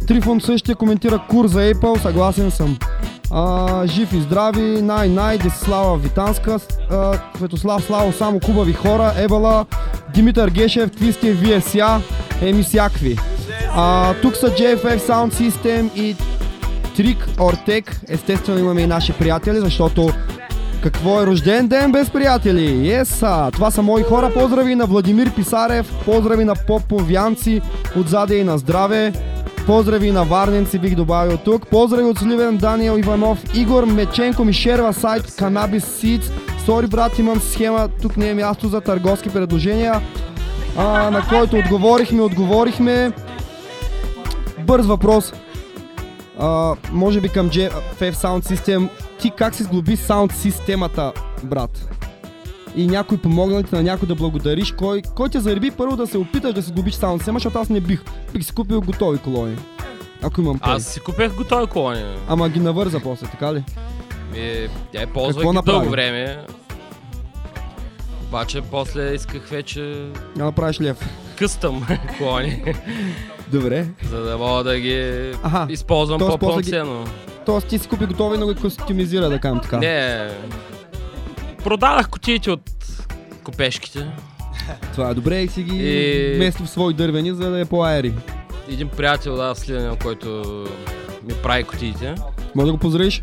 [0.07, 2.79] Трифон същия коментира кур за Apple, съгласен съм.
[3.31, 6.59] А, жив и здрави, най-най, Десислава Витанска,
[6.91, 9.67] а, Светослав Славо, само хубави хора, Ебала,
[10.15, 11.63] Димитър Гешев, какви сте
[12.43, 13.19] еми всякакви.
[13.75, 16.17] А, тук са JFF Sound System и
[16.97, 20.11] Trick or естествено имаме и наши приятели, защото
[20.83, 22.69] какво е рожден ден без приятели?
[22.69, 24.31] Yes, това са мои хора.
[24.35, 27.63] Поздрави на Владимир Писарев, поздрави на Поповянци,
[27.97, 29.13] отзаде и на здраве.
[29.67, 31.67] Поздрави на Варненци бих добавил тук.
[31.67, 36.31] Поздрави от Сливен Даниел Иванов, Игор Меченко ми шерва сайт Cannabis Seeds.
[36.65, 40.01] Сори брат, имам схема, тук не е място за търговски предложения.
[40.79, 43.13] А, на който отговорихме, отговорихме.
[44.67, 45.33] Бърз въпрос.
[46.39, 48.89] А, може би към JFF Sound System.
[49.21, 51.13] Ти как си сглоби саунд системата,
[51.43, 51.89] брат?
[52.77, 54.73] И някой помогна ти на някой да благодариш?
[54.73, 57.69] Кой, кой те зареби първо да се опиташ да си сглобиш саунд система, защото аз
[57.69, 58.03] не бих.
[58.33, 59.57] Бих си купил готови колони.
[60.23, 60.71] Ако имам пари.
[60.73, 62.05] Аз си купех готови колони.
[62.29, 63.65] Ама ги навърза после, така ли?
[64.33, 66.45] Ми, тя е ползвах ги дълго време.
[68.29, 71.09] Обаче после исках вече Да направиш лев.
[71.39, 71.87] къстъм
[72.19, 72.63] колони,
[73.53, 73.87] Добре.
[74.05, 77.05] за да мога да ги Аха, използвам после ги- по-пълноценно.
[77.47, 79.79] Тоест ти си купи готови, но ги костюмизира, да кажем така.
[79.79, 80.29] Не,
[81.65, 82.71] продадах кутиите от
[83.45, 84.07] копешките.
[84.93, 88.13] Това е добре и си ги И- вместо в свои дървени, за да е по-аери.
[88.71, 90.27] Един приятел да Сливен, който
[91.23, 92.15] ми прави кутиите.
[92.55, 93.23] Може да го поздравиш?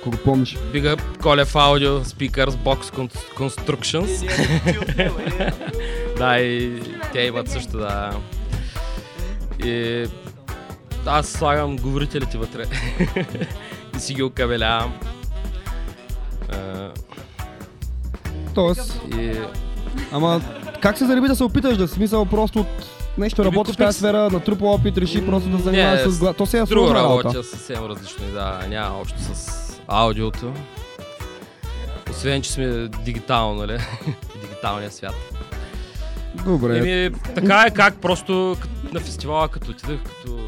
[0.00, 0.56] Ако го помниш.
[0.72, 4.30] Big up Колев Audio Speakers Box Con- Constructions.
[6.18, 6.80] да, и
[7.12, 8.10] те имат също, да.
[9.64, 10.06] И
[11.06, 12.64] аз слагам говорителите вътре.
[13.96, 14.92] и си ги окабелявам.
[18.54, 19.32] Тоест, и
[20.12, 20.40] ама
[20.80, 22.66] как се зареби да се опиташ да смисъл просто от
[23.18, 26.36] нещо Еми, работиш в тази сфера, натрупа опит, реши просто да занимаваш с глас.
[26.36, 27.44] То се е друго сложна работа.
[27.44, 30.52] съвсем различно, и да, няма общо с аудиото.
[32.10, 33.78] Освен, че сме дигитално, нали?
[34.42, 35.14] Дигиталния свят.
[36.34, 36.78] Добре.
[36.78, 38.56] Еми, така е как просто
[38.92, 40.38] на фестивала, като отидах, като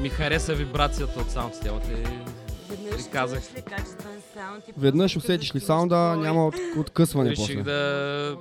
[0.00, 1.96] ми хареса вибрацията от саунд системата и
[2.70, 3.38] Веднъж казах.
[3.40, 7.62] чуваш ли качествен саунд и Веднъж усетиш ли саунда, няма от, откъсване реших после.
[7.62, 8.36] да...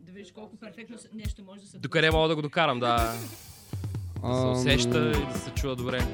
[0.00, 1.78] Да видиш колко перфектно нещо може да се...
[1.78, 3.12] Докъде мога да го докарам, да.
[4.24, 6.06] Да се усеща и да се чува добре.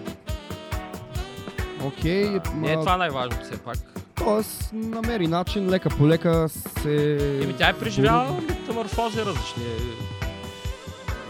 [1.85, 3.79] Окей, Не е това най-важното все пак.
[4.25, 7.17] Тоест, намери начин, лека по лека се...
[7.43, 9.63] Еми тя е преживяла метаморфози различни.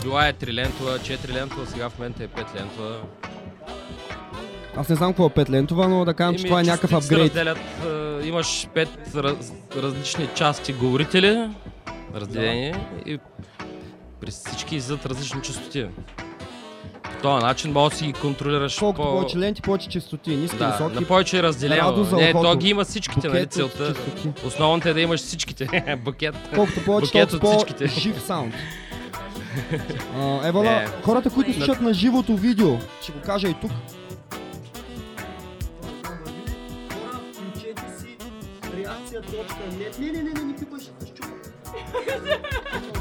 [0.03, 3.01] Била е 3 лентова, 4 лентова, сега в момента е 5 лентова.
[4.76, 7.20] Аз не знам какво е петлентова, но да кажем, че това е някакъв апгрейд.
[7.20, 11.49] разделят, а, имаш 5 раз, различни части говорители,
[12.14, 12.74] разделени
[13.07, 13.18] и
[14.20, 15.86] през всички излизат различни частоти.
[17.23, 19.12] Този начин можеш да си ги контролираш Колкото по...
[19.12, 20.37] повече ленти, повече честоти.
[20.37, 20.95] Ниски, Да, високи.
[20.95, 22.07] на повече е разделено.
[22.12, 23.95] Не, то ги има всичките, нали целта.
[24.47, 25.99] Основното е да имаш всичките.
[26.05, 26.35] Букет.
[26.55, 27.85] Колкото повече, Букет толкова от всичките.
[27.85, 28.55] по-жив саунд.
[30.55, 30.87] Не.
[31.03, 33.70] хората, които слушат на живото видео, ще го кажа и тук.
[40.01, 41.29] Не, не, не, не, не пипаш, щупа.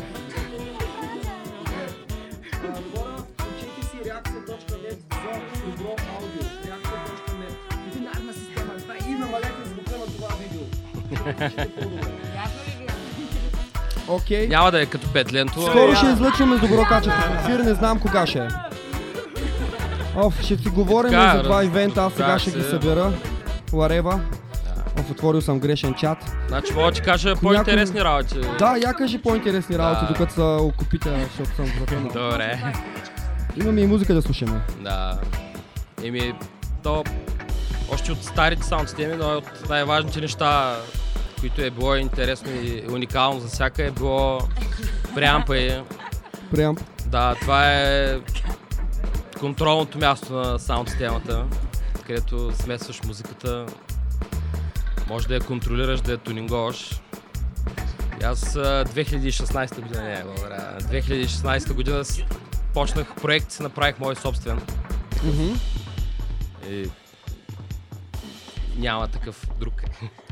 [14.08, 14.48] Окей.
[14.48, 15.62] Няма да е като петленто.
[15.62, 17.34] Скоро ще излъчваме с добро качество.
[17.40, 18.48] Ефир не знам кога ще е.
[20.16, 23.12] Оф, ще си говорим Така, за два ивента, аз сега ще ги събера.
[23.74, 24.20] Ларева.
[25.00, 26.18] Оф, отворил съм грешен чат.
[26.48, 28.36] Значи мога да ти кажа по-интересни работи.
[28.60, 30.08] Да, я кажи по-интересни работи, Да.
[30.08, 32.12] докато са окупите, защото съм затънал.
[32.32, 32.74] Добре.
[33.58, 34.62] Имаме и музика да слушаме.
[34.80, 35.20] Да.
[36.04, 36.34] Еми,
[36.84, 37.04] то
[37.94, 40.76] още от старите саунд системи, но от най-важните неща,
[41.42, 44.40] които е било интересно и уникално за всяка, е било
[45.16, 45.82] преампа и
[46.52, 46.80] Преамп.
[47.06, 48.20] Да, това е
[49.40, 51.46] контролното място на саунд системата,
[52.08, 53.66] където смесваш музиката,
[55.08, 57.02] може да я контролираш, да я тунинговаш.
[58.22, 62.04] И аз а, 2016 година, не, благодаря, 2016 година
[62.74, 64.62] почнах проект, си направих мой собствен.
[65.24, 65.54] Мгм.
[66.70, 66.90] И
[68.78, 69.84] няма такъв друг.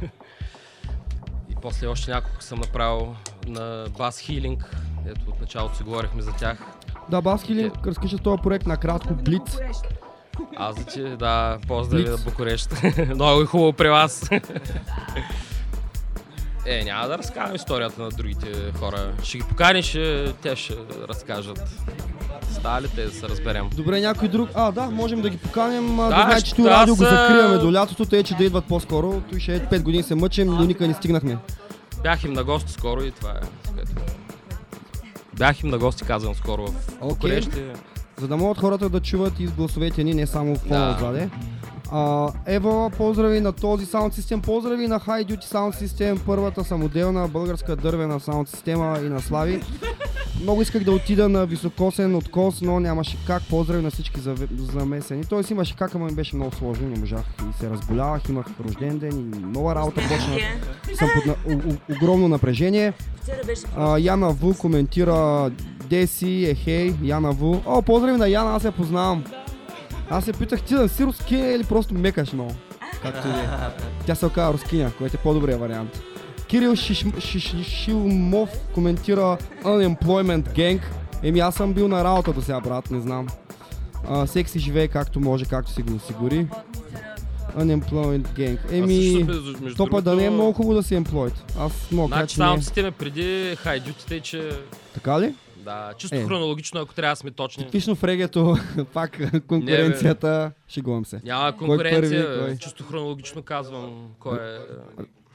[1.61, 3.15] После още няколко съм направил
[3.47, 4.63] на Bass Healing,
[5.07, 6.57] ето от началото си говорихме за тях.
[7.09, 9.57] Да, Бас Хилинг, разкажи за този проект накратко, Блиц.
[10.57, 12.69] Аз да ти, да, поздрави на Букурещ.
[13.15, 14.29] Много е хубаво при вас.
[16.65, 19.13] е, няма да разказвам историята на другите хора.
[19.23, 19.91] Ще ги поканиш,
[20.41, 20.73] те ще
[21.09, 21.69] разкажат.
[22.51, 23.69] Става ли те да се разберем?
[23.75, 24.49] Добре, някой друг.
[24.53, 25.95] А, да, можем да ги поканим.
[25.97, 29.21] Да, знаете, че ще- това радио го закриваме до лятото, те че да идват по-скоро.
[29.21, 31.37] Той ще е 5 години се мъчим, но никъде не стигнахме.
[32.03, 33.33] Бях им на гости скоро и това е.
[35.33, 36.67] Бях им на гости, казвам скоро
[37.01, 37.51] в и-
[38.17, 40.95] За да могат хората да чуват и с гласовете ни, не само в фона Да.
[40.95, 41.29] отзаде.
[41.91, 47.27] А, Ева, поздрави на този саунд систем, поздрави на High Duty Sound System, първата самоделна
[47.27, 49.61] българска дървена саунд система и на Слави.
[50.41, 53.43] Много исках да отида на високосен откос, но нямаше как.
[53.49, 54.19] Поздрави на всички
[54.73, 55.23] замесени.
[55.25, 57.23] Тоест имаше как, ама ми беше много сложно, не можах.
[57.49, 60.37] И се разболявах, имах рожден ден и нова работа почна.
[60.97, 62.93] Съм под на, о- о- огромно напрежение.
[63.77, 65.51] А, Яна Ву коментира
[65.89, 67.57] Деси, ехей, Яна Ву.
[67.65, 69.23] О, поздрави на Яна, аз я познавам.
[70.09, 72.51] Аз се питах, ти да си рускиня или просто мекаш много?
[73.01, 73.49] Както и е.
[74.05, 76.01] Тя се оказа рускиня, което е по-добрия вариант.
[76.47, 78.43] Кирил Шиш-
[78.73, 80.81] коментира Unemployment Gang.
[81.23, 83.27] Еми аз съм бил на работа до сега, брат, не знам.
[84.09, 86.47] А, всеки си живее както може, както си го осигури.
[87.57, 88.57] Unemployment Gang.
[88.71, 89.23] Еми,
[89.61, 91.33] между- топа да не е много хубаво да си employed.
[91.59, 92.45] Аз мога да кажа, Значи че не.
[92.45, 94.49] саунд система преди хайдютите, че
[94.93, 95.33] Така ли?
[95.59, 96.23] Да, чисто Е.
[96.25, 97.65] хронологично, ако трябва да сме точни.
[97.65, 98.57] Типично в регето,
[98.93, 101.21] пак конкуренцията, шегувам се.
[101.23, 102.57] Няма Кой конкуренция, първи, кой?
[102.57, 104.57] чисто хронологично казвам кой е.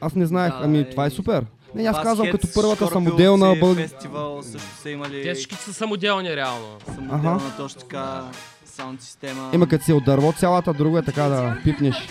[0.01, 1.45] Аз не знаех, ами това е супер.
[1.75, 3.77] Не, аз казвам като първата самоделна бълг...
[3.77, 6.79] фестивал също са имали Те всички са самоделни реално.
[6.95, 7.57] самоделна Аха.
[7.57, 8.23] точно така
[8.65, 9.51] саунд система.
[9.55, 12.09] Има като си от дърво цялата, друго е така да пипнеш.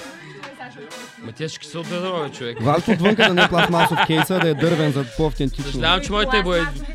[1.24, 2.58] Ма те всички са от дърво, бе, човек.
[2.62, 5.72] Важното отвънка да не е пластмасов кейса, да е дървен за по-автентично.
[5.72, 6.12] Съжалявам, че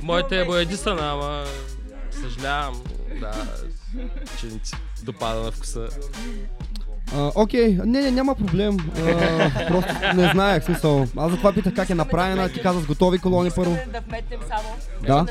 [0.02, 1.44] моята е, е боядисана, ама
[2.10, 2.82] съжалявам,
[3.20, 3.32] да,
[4.40, 4.72] че не ти
[5.02, 5.88] допада на вкуса.
[7.16, 8.76] А, Окей, не, не, няма проблем.
[8.98, 11.06] А, просто не знаех смисъл.
[11.16, 12.48] Аз затова питах как е направена.
[12.48, 13.78] Ти каза с готови колони първо.
[13.92, 14.76] Да вметнем само.
[15.06, 15.16] Да.
[15.16, 15.30] На 6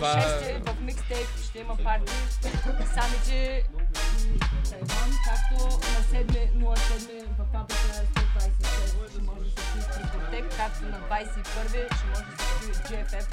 [0.66, 2.14] в микстейп ще има парти.
[2.94, 3.64] Сами, че
[4.70, 6.76] Тайван, както на 7.07
[7.40, 8.17] в фабрика
[10.38, 13.26] Трикотек, както на 21 ще може да се купи GFF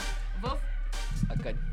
[0.43, 0.53] в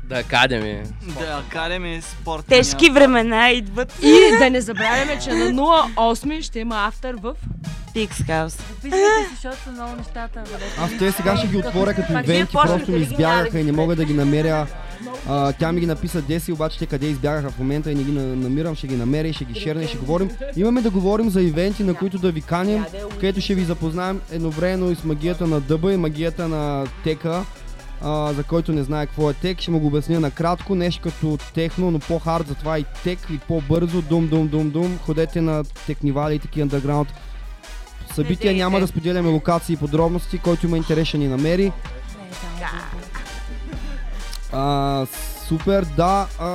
[0.04, 0.82] Да, Академи.
[1.02, 2.46] Да, Академи спорт.
[2.46, 3.98] Тежки времена идват.
[4.02, 7.34] И да не забравяме, че на 08 ще има автор в
[7.94, 8.58] Пикс Хаус.
[8.60, 8.96] Описвайте
[9.28, 10.42] си, защото са много нещата.
[10.46, 10.78] валят.
[10.78, 14.04] Аз те сега ще ги отворя като ивенти, просто ми избягаха и не мога да
[14.04, 14.66] ги намеря.
[15.28, 18.12] А, тя ми ги написа Деси, обаче те къде избягаха в момента и не ги
[18.12, 20.30] на- намирам, ще ги намеря и ще ги шерна и ще говорим.
[20.56, 24.90] Имаме да говорим за ивенти, на които да ви каним, където ще ви запознаем едновременно
[24.90, 27.44] и с магията на дъба и магията на тека.
[28.04, 31.38] а, за който не знае какво е тек, ще му го обясня накратко, нещо като
[31.54, 36.34] техно, но по-хард, затова и тек и по-бързо, дум, дум, дум, дум, ходете на технивали
[36.34, 37.06] и такива underground
[38.14, 41.72] събития, няма да споделяме локации и подробности, който има интерес ще ни намери.
[44.52, 45.06] А,
[45.48, 46.26] супер, да.
[46.38, 46.48] А,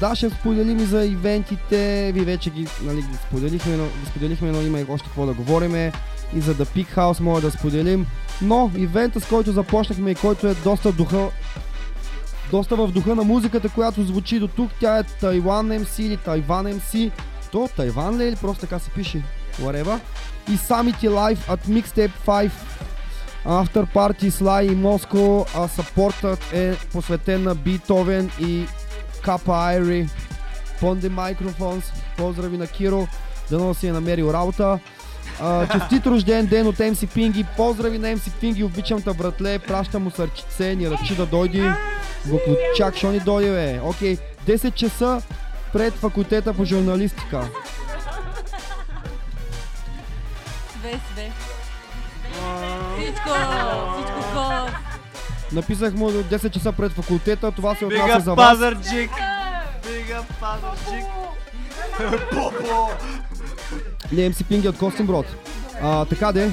[0.00, 2.12] да, ще споделим и за ивентите.
[2.14, 5.32] Ви вече ги, нали, ги споделихме, но, ги споделихме, но има и още какво да
[5.32, 5.92] говориме.
[6.36, 8.06] И за The Peak House мога да споделим.
[8.42, 11.28] Но ивента, с който започнахме и който е доста духа
[12.50, 14.70] доста в духа на музиката, която звучи до тук.
[14.80, 17.10] Тя е Тайван MC или Тайван MC.
[17.52, 19.22] То Тайван ли е или просто така се пише?
[19.60, 19.98] Whatever.
[20.48, 22.50] И Summit Live at Mixtape 5
[23.46, 25.46] After Party Sly и Моско.
[25.54, 28.66] А сапортът е посветен на Битовен и
[29.22, 30.08] Капа Айри.
[30.80, 31.84] Понде Microphones.
[32.16, 33.06] Поздрави на Киро.
[33.50, 34.78] Дано си е намерил работа.
[35.40, 37.46] А, честит рожден ден от MC Пинги.
[37.56, 39.58] Поздрави на MC Пинги, обичам те, братле.
[39.58, 41.70] Пращам му сърчице, ни ръчи да дойди.
[42.26, 43.80] Буклучак, шо ни дойде, бе?
[43.84, 44.16] Окей,
[44.46, 45.22] 10 часа
[45.72, 47.48] пред факултета по журналистика.
[50.80, 51.32] Све, све.
[53.16, 53.30] Всичко,
[53.96, 54.68] всичко хубаво.
[55.52, 58.50] Написах му до 10 часа пред факултета, това се отнася за вас.
[58.50, 59.10] Пазарджик!
[59.84, 61.06] Up Пазарджик!
[62.30, 62.90] Попо!
[64.12, 65.26] Не, MC Пинги от Костинброд.
[65.82, 66.50] А, така де.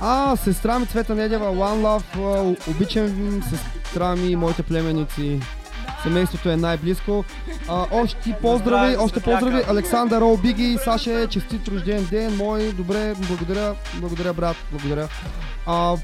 [0.00, 5.40] А, сестра ми Цвета Недева, One Love, обичам сестра ми и моите племеници.
[6.02, 7.24] Семейството е най-близко.
[7.68, 9.62] А, още поздрави, още поздрави.
[9.68, 15.08] Александър Ол Биги, Саше, честит рожден ден, мой, добре, благодаря, благодаря брат, благодаря.
[15.66, 15.96] А,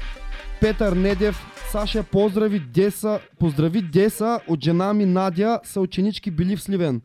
[0.61, 6.61] Петър Недев, Саша, поздрави Деса, поздрави Деса от жена ми Надя, са ученички били в
[6.61, 7.01] Сливен.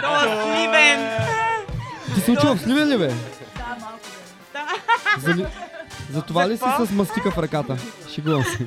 [0.00, 1.08] То Сливен!
[2.14, 3.12] Ти се учила в Сливен ли бе?
[5.18, 5.46] За, ли...
[6.10, 7.76] За това ли си с мастика в ръката?
[8.14, 8.66] Шегувам се.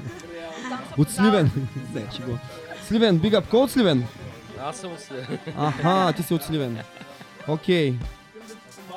[0.97, 1.51] От Сливен.
[1.93, 2.39] Не, шегувам.
[2.87, 3.47] Сливен, биг ап.
[3.49, 4.05] Кой от Сливен?
[4.61, 5.37] Аз съм от Сливен.
[5.57, 6.77] Аха, ти си от Сливен.
[7.47, 7.93] Окей.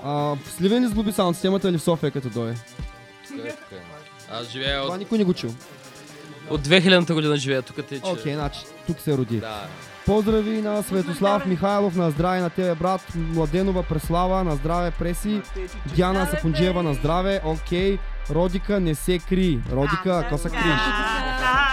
[0.05, 2.59] А, в Сливен ли сглоби саунд системата или в София като дойде?
[3.45, 3.53] Е, е.
[4.33, 5.51] Аз живея Това от, никой не го чул.
[6.51, 8.11] от 2000-та година живея тук, тъй че...
[8.11, 9.37] Окей, значи тук се роди.
[9.41, 9.67] Да.
[10.07, 15.43] Поздрави на Светослав Михайлов, на здраве на тебе брат, Младенова Преслава, на здраве Преси,
[15.95, 17.99] Диана Сапунджиева, на здраве, окей,
[18.31, 20.81] Родика не се кри, Родика, ако се криеш?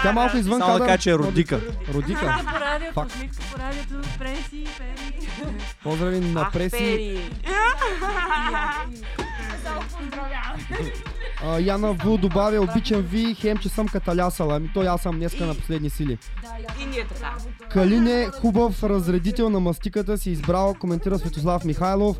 [0.02, 1.60] Тя малко извън Само кажа, че е Родика.
[1.94, 2.44] Родика.
[2.94, 3.12] Факт.
[5.82, 7.18] Поздрави на Преси.
[11.44, 14.56] А, Яна Ву добавя, обичам ви, хем, че съм каталясала.
[14.56, 16.18] Ами той аз съм днеска на последни сили.
[16.82, 17.34] И ние така.
[17.70, 22.16] Калине, хубав разредител на мастиката си избрал, коментира Светослав Михайлов.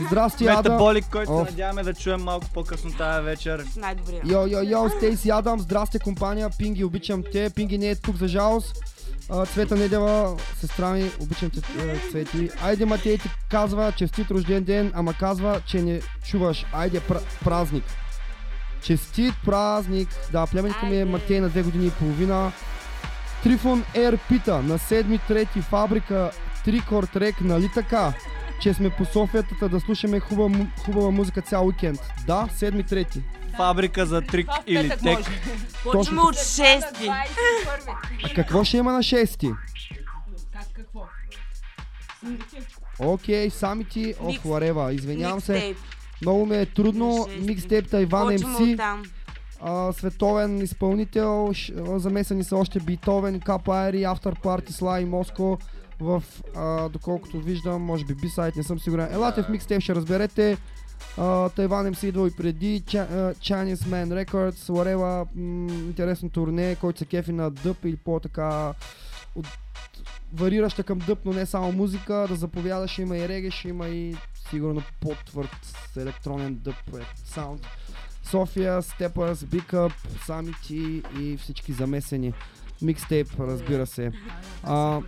[0.00, 0.56] Здрасти, Ада.
[0.56, 1.50] Метаболик, който се Оф.
[1.50, 3.64] надяваме да чуем малко по-късно тази вечер.
[3.76, 4.22] Най-добрия.
[4.26, 7.50] Йо, йо, йо, Стейси Адам, здрасти компания, Пинги, обичам те.
[7.50, 8.76] Пинги не е тук за жалост.
[9.46, 11.60] Цвета Недева, сестра ми, обичам те,
[11.92, 12.50] е, Цвети.
[12.62, 16.66] Айде Матей ти казва, честит рожден ден, ама казва, че не чуваш.
[16.72, 17.84] Айде пр- празник.
[18.82, 20.08] Честит празник.
[20.32, 22.52] Да, племенница ми е Матей на две години и половина.
[23.42, 26.30] Трифон Ер пита на 7-3 фабрика
[26.64, 28.12] Трикор Трек, нали така?
[28.64, 32.00] Че сме по Софията да слушаме хубава, хубава музика цял уикенд.
[32.26, 33.22] Да, 7-3.
[33.56, 35.18] Фабрика за трик или тек.
[35.82, 37.26] Почваме от 6.
[38.24, 39.56] А какво ще има на 6?
[40.52, 41.02] Как какво?
[42.98, 45.74] Окей, самити, ох, ларева, извинявам се.
[46.22, 47.28] Много ми е трудно.
[47.40, 48.36] Микстейп Тайван
[49.60, 51.52] а, световен изпълнител,
[51.96, 55.58] замесени са още Битовен, Капаери, After Party, Sly и Моско.
[56.04, 56.22] В,
[56.56, 59.12] а, доколкото виждам, може би B-сайт, не съм сигурен.
[59.12, 60.56] Елате в микстейп, ще разберете.
[61.18, 67.04] А, Тайван MC идва и преди, Cha- Chinese Man Records, м- интересно турне, който се
[67.06, 68.74] кефи на дъб или по-така
[69.34, 69.46] от,
[70.32, 73.88] варираща към дъб, но не само музика, да заповяда, ще има и реге, ще има
[73.88, 74.16] и
[74.50, 77.66] сигурно по-твърд електронен дъб е, саунд.
[78.22, 79.92] София, Steppers, Big Up,
[80.26, 82.32] Самити и всички замесени.
[82.82, 84.12] Микстейп, разбира се.
[84.62, 85.00] А,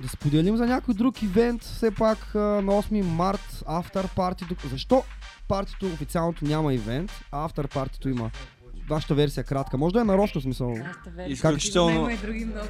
[0.00, 4.68] да споделим за някой друг ивент, все пак на 8 март, After Party.
[4.68, 5.04] Защо
[5.48, 8.30] партито официалното няма ивент, а After Party има?
[8.88, 9.78] Вашата версия е кратка.
[9.78, 10.74] Може да е нарочно смисъл.
[11.26, 12.68] Изключително, Има и други много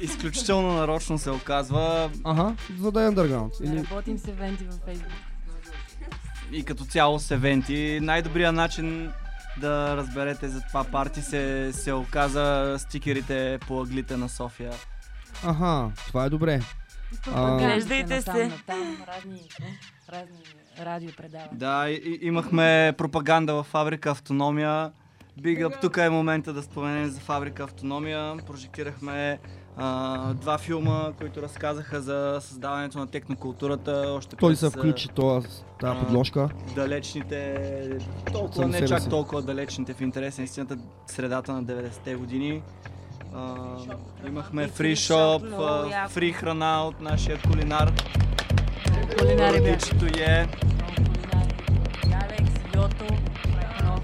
[0.00, 3.64] изключително нарочно се оказва Ага, за да е underground.
[3.64, 3.84] Или...
[3.90, 5.12] Работим с евенти във Facebook.
[6.52, 7.98] и като цяло с евенти.
[8.02, 9.12] Най-добрият начин
[9.60, 14.72] да разберете за това парти се, се оказа стикерите по аглите на София.
[15.44, 16.60] Аха, това е добре.
[17.58, 18.46] Глеждайте се.
[18.46, 19.40] натам, разни,
[20.12, 20.38] разни
[20.80, 21.50] радиопредавания.
[21.52, 24.92] Да, и, имахме пропаганда в фабрика Автономия.
[25.40, 28.36] Big Up, тук е момента да споменем за фабрика Автономия.
[28.46, 29.38] Прожектирахме
[29.76, 34.14] а, два филма, които разказаха за създаването на технокултурата.
[34.16, 35.48] Още той се включи този,
[35.80, 36.48] тази подложка.
[36.74, 37.98] далечните,
[38.32, 42.62] толкова, не чак толкова далечните в интерес на истината, средата на 90-те години.
[43.36, 43.54] А,
[44.26, 45.42] имахме фри шоп,
[46.08, 47.92] фри храна от нашия кулинар.
[49.18, 49.76] Кулинари бяха.
[49.76, 50.46] Дичето е.
[52.04, 53.04] Алекс, Йото,
[53.82, 54.00] много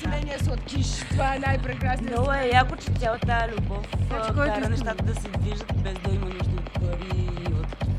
[0.00, 0.86] Семейния сладкиш.
[1.10, 2.16] Това е най-прекрасният.
[2.16, 6.26] Много е яко, че цялата любов Значи, кара нещата да се движат без да има
[6.26, 7.28] нужда от пари.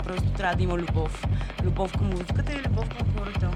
[0.06, 1.26] Просто трябва да има любов.
[1.64, 3.50] Любов към музиката и любов към хората,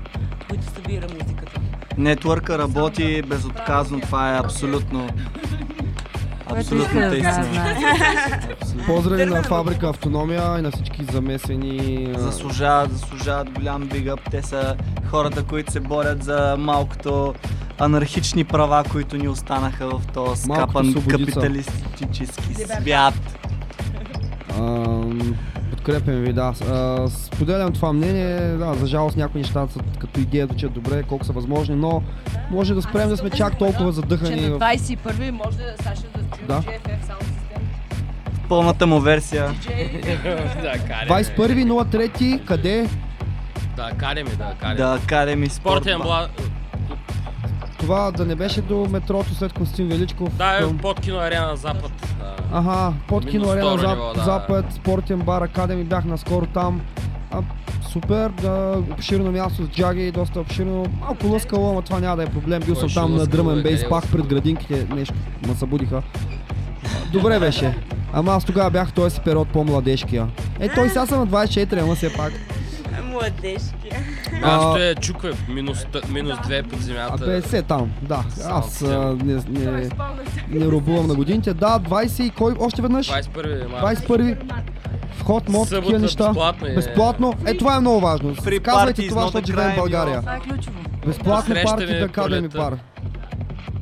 [0.49, 1.61] които събира музиката.
[1.97, 5.09] Нетворка работи безотказно, това е абсолютно.
[6.57, 7.23] Абсолютно те.
[8.85, 12.13] Поздрави на фабрика Автономия и на всички замесени.
[12.17, 14.19] Заслужават, заслужават голям бигъп.
[14.31, 14.75] Те са
[15.09, 17.33] хората, които се борят за малкото
[17.79, 23.13] анархични права, които ни останаха в този скапан капиталистически свят.
[24.57, 25.35] Ам,
[25.83, 26.53] Подкрепям ви, да.
[26.63, 28.37] А, Споделям това мнение.
[28.39, 32.01] Да, за жалост някои неща са като идея звучат добре, колко са възможни, но
[32.51, 34.41] може да спрем да сме чак толкова Че задъхани.
[34.41, 36.53] на в- 21 може да Саша да чуе Да.
[36.53, 37.59] GFF Sound System.
[38.49, 39.47] Пълната му версия.
[40.61, 41.23] да, караме.
[41.23, 42.45] 21.03.
[42.45, 42.89] Къде?
[43.75, 44.75] Да, караме, да, караме.
[44.75, 46.27] Да, караме Спортен бла...
[47.83, 50.35] Това да не беше до метрото след Константин Величков.
[50.35, 51.91] Да, е към- под кино арена Запад.
[52.51, 53.89] Ага, под кино арена Зап...
[53.89, 54.23] ниво, да.
[54.23, 56.81] Запад, спортен бар, Академи, бях наскоро там.
[57.31, 57.41] А,
[57.89, 60.85] супер, да, обширно място с джаги, доста обширно.
[60.99, 62.61] Малко лъскало, ама това няма да е проблем.
[62.65, 65.13] Бил съм там на дръмен бе, бейс, къде пак пред градинките, нещо
[65.47, 66.01] ме събудиха.
[67.11, 67.77] Добре беше.
[68.13, 70.27] Ама аз тогава бях в този си период по-младежкия.
[70.59, 72.33] Е, той сега съм на 24, ама все пак.
[73.13, 73.89] Младежки.
[74.75, 77.23] Ще е чукве, минус, минус 2 под земята.
[77.23, 78.23] Абе, се там, да.
[78.49, 79.89] Аз а, не, не,
[80.49, 81.53] не рубувам на годините.
[81.53, 82.53] Да, 20 и кой?
[82.59, 83.09] Още веднъж?
[83.09, 83.97] 21 март.
[83.99, 84.37] 21
[85.17, 86.27] Вход, мод, такива неща.
[86.27, 86.75] безплатно е.
[86.75, 87.33] Безплатно.
[87.45, 88.35] Е, това е много важно.
[88.35, 90.19] Free Казвайте това, защото живеем в crime, България.
[90.19, 90.79] Това е ключово.
[91.05, 92.57] Безплатно парти да пролетта.
[92.57, 92.77] пар.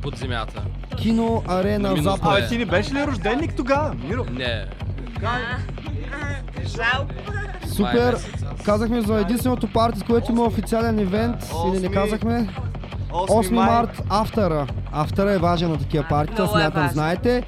[0.02, 0.62] Под земята.
[0.96, 2.38] Кино, арена, запад.
[2.38, 4.24] Абе, ти не беше ли рожденник тогава, Миро?
[4.30, 4.64] Не.
[6.76, 7.14] Жалко.
[7.76, 8.16] Супер.
[8.64, 11.36] Казахме за единственото парти, с което има официален ивент.
[11.68, 12.48] Или не казахме?
[13.10, 13.66] 8 май.
[13.66, 14.66] март, автора.
[14.92, 17.42] Автора е важен на такива партита, е смятам, знаете.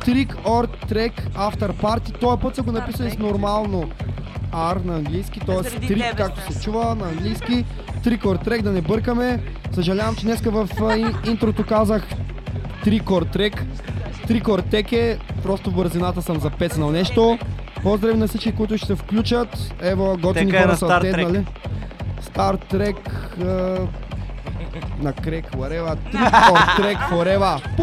[0.00, 2.20] Trick or Track After Party.
[2.20, 3.90] Този път са го написали с нормално
[4.52, 5.86] R на английски, т.е.
[5.86, 7.64] Трик, както се чува на английски.
[8.04, 9.42] Trick or Track, да не бъркаме.
[9.72, 10.68] Съжалявам, че днеска в
[11.26, 12.08] интрото казах
[12.84, 13.62] Trick or Track.
[14.28, 17.38] Trick or Track е, просто бързината съм запецнал нещо.
[17.82, 19.74] Поздрави на всички, които ще се включат.
[19.80, 21.46] Ево, готини Тека е хора на са Star теднали.
[22.22, 22.96] Star Trek
[23.40, 23.86] а,
[25.02, 25.50] на крек,
[26.78, 27.76] Track forever.
[27.76, 27.82] Пу!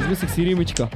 [0.00, 0.88] Измислих си римичка.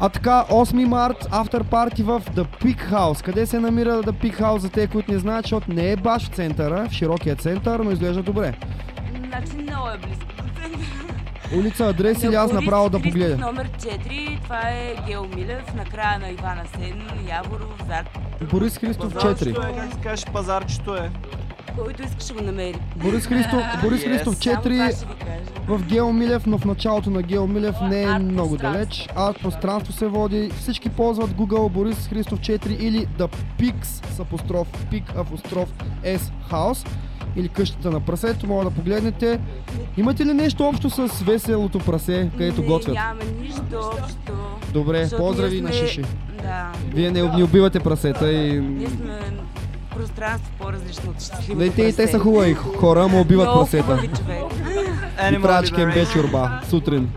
[0.00, 3.24] А така, 8 март, автор парти в The Peak House.
[3.24, 6.24] Къде се намира The Peak House за те, които не знаят, защото не е баш
[6.24, 8.54] в центъра, в широкия център, но изглежда добре.
[9.28, 10.24] Значи много е близко.
[11.56, 13.36] Улица, адрес или аз На направо да погледя.
[13.38, 18.04] Номер 4, това е Гео Милев, на края на Ивана Сен, Яворов, Зар.
[18.50, 19.20] Борис Христов 4.
[19.22, 21.10] Пазарчето е, как се каже, пазарчето е.
[21.78, 22.78] Който иска ще го намери.
[22.96, 24.04] Борис Христов, Борис.
[24.04, 25.78] Христов Само това 4 ще ви кажа.
[25.78, 29.08] в Гео Милев, но в началото на Гео Милев не е много далеч.
[29.16, 30.50] Арт пространство се води.
[30.50, 33.28] Всички ползват Google Борис Христов 4 или The
[33.58, 35.68] Pix с апостроф Пик апостроф
[36.04, 36.20] S
[36.50, 36.88] House
[37.36, 39.40] или къщата на прасето, мога да погледнете.
[39.96, 42.94] Имате ли нещо общо с веселото прасе, където не, готвят?
[42.94, 43.62] Нямаме нищо
[43.94, 44.32] общо.
[44.72, 46.02] Добре, защото поздрави ние на сме- Шиши.
[46.42, 46.72] Да.
[46.88, 48.60] Вие не, не убивате прасета и...
[48.60, 49.18] Ние сме
[49.96, 53.82] пространство по-различно от щастливото и те, и те са хубави хора, му убиват Много прасета.
[53.84, 54.38] хубави човек.
[55.22, 56.12] И кембе Liberation.
[56.12, 57.10] чорба сутрин.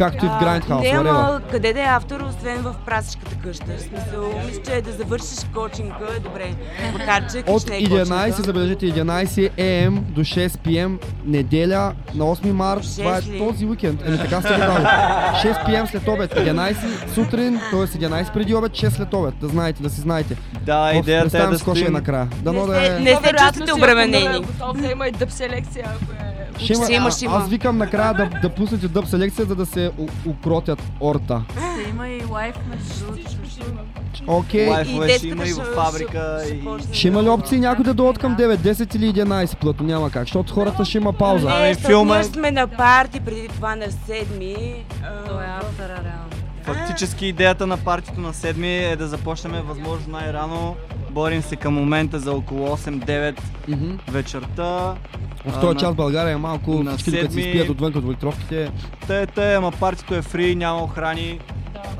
[0.00, 3.64] Както и в Grindhouse, Не, ама къде да е автор, освен в прасешката къща.
[3.68, 6.50] В смисъл, мисля, че е да завършиш кочинка е добре.
[6.92, 8.42] Макар, че От къща не е 11, кочинка.
[8.42, 12.82] забележете, 11 AM до 6 PM, неделя на 8 март.
[12.96, 14.02] Това е този уикенд.
[14.02, 14.84] Еми така сте дали.
[15.34, 16.76] 6 PM след обед, 11
[17.08, 17.80] сутрин, т.е.
[17.80, 19.34] 11 преди обед, 6 след обед.
[19.40, 20.36] Да знаете, да си знаете.
[20.62, 22.28] Да, идеята е да е стоим- накрая.
[22.36, 23.00] Дано Не да сте- е...
[23.00, 24.26] не сте чувствате обременени.
[24.26, 26.29] е готов да има и дъб селекция, ако е...
[26.60, 27.36] Ще има, има, ще има.
[27.36, 31.42] Аз викам накрая да, да пуснете дъб селекция, за да се у- укротят орта.
[31.50, 33.20] Ще има и лайф между.
[34.28, 34.68] Окей.
[34.68, 36.38] Лайфове И ще има и в фабрика.
[36.44, 39.86] ще- и- Ще има ли опции някой да дойдат към 9, 10 или 11 плътно?
[39.86, 41.48] Няма как, защото хората ще има пауза.
[41.50, 44.56] Ами, филма е- ние сме на парти преди това на седми.
[45.04, 46.29] а, Той е автора, реално.
[46.74, 50.76] Фактически идеята на партито на седми е да започнем възможно най-рано.
[51.10, 53.90] Борим се към момента за около 8-9 Мгм.
[54.08, 54.94] вечерта.
[55.46, 58.70] В А, този час България е малко, на всички докато си спият отвън от електровките.
[59.06, 61.40] Те, те, ама партито е фри, няма охрани.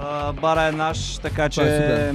[0.00, 2.12] А, бара е наш, така е че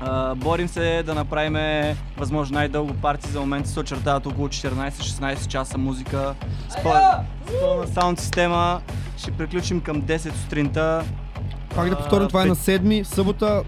[0.00, 3.28] а, борим се да направим възможно най-дълго парти.
[3.28, 6.34] За момента се очертават около 14-16 часа музика.
[6.68, 8.80] С пъл- с пълна саунд система.
[9.16, 11.04] Ще приключим към 10 сутринта.
[11.76, 13.62] Пак да повторим, това е на 7 събота,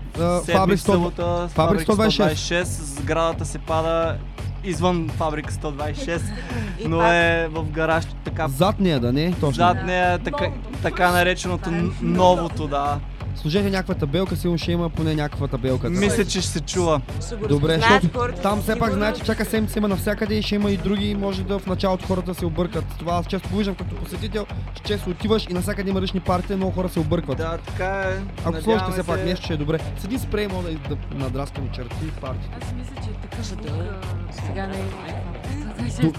[0.52, 0.92] Фабрик в 100.
[0.92, 2.62] събота, Фабрик 126.
[2.62, 2.62] 126.
[3.00, 4.16] Сградата се пада
[4.64, 6.20] извън фабрика 126,
[6.78, 9.52] И но е в гараж така Зад нея да не, точно.
[9.52, 10.46] зад нея така,
[10.82, 11.70] така нареченото
[12.02, 12.98] новото, да.
[13.36, 15.82] Сложете някаква табелка, сигурно ще има поне някаква табелка.
[15.86, 15.98] там.
[15.98, 17.00] Мисля, че ще се чува.
[17.48, 21.14] Добре, защото там все пак знаете, чака седмица има навсякъде и ще има и други,
[21.14, 22.84] може да в началото хората се объркат.
[22.98, 26.72] Това аз често виждам като посетител, че често отиваш и навсякъде има различни партии, много
[26.72, 27.38] хора се объркват.
[27.38, 28.18] Да, така е.
[28.44, 29.78] Ако сложите все пак нещо, ще е добре.
[30.00, 32.48] Седи спрей, мога да, да надраскам черти и партии.
[32.62, 33.60] Аз мисля, че е такъв звук.
[33.68, 35.35] а, Сега не е.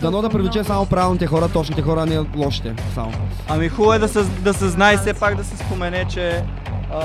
[0.02, 2.76] Дано да привлече само правилните хора, точните хора, а не лошите.
[2.94, 3.12] Само.
[3.48, 6.44] Ами хубаво е да се, да се знае все пак да се спомене, че
[6.94, 7.02] а,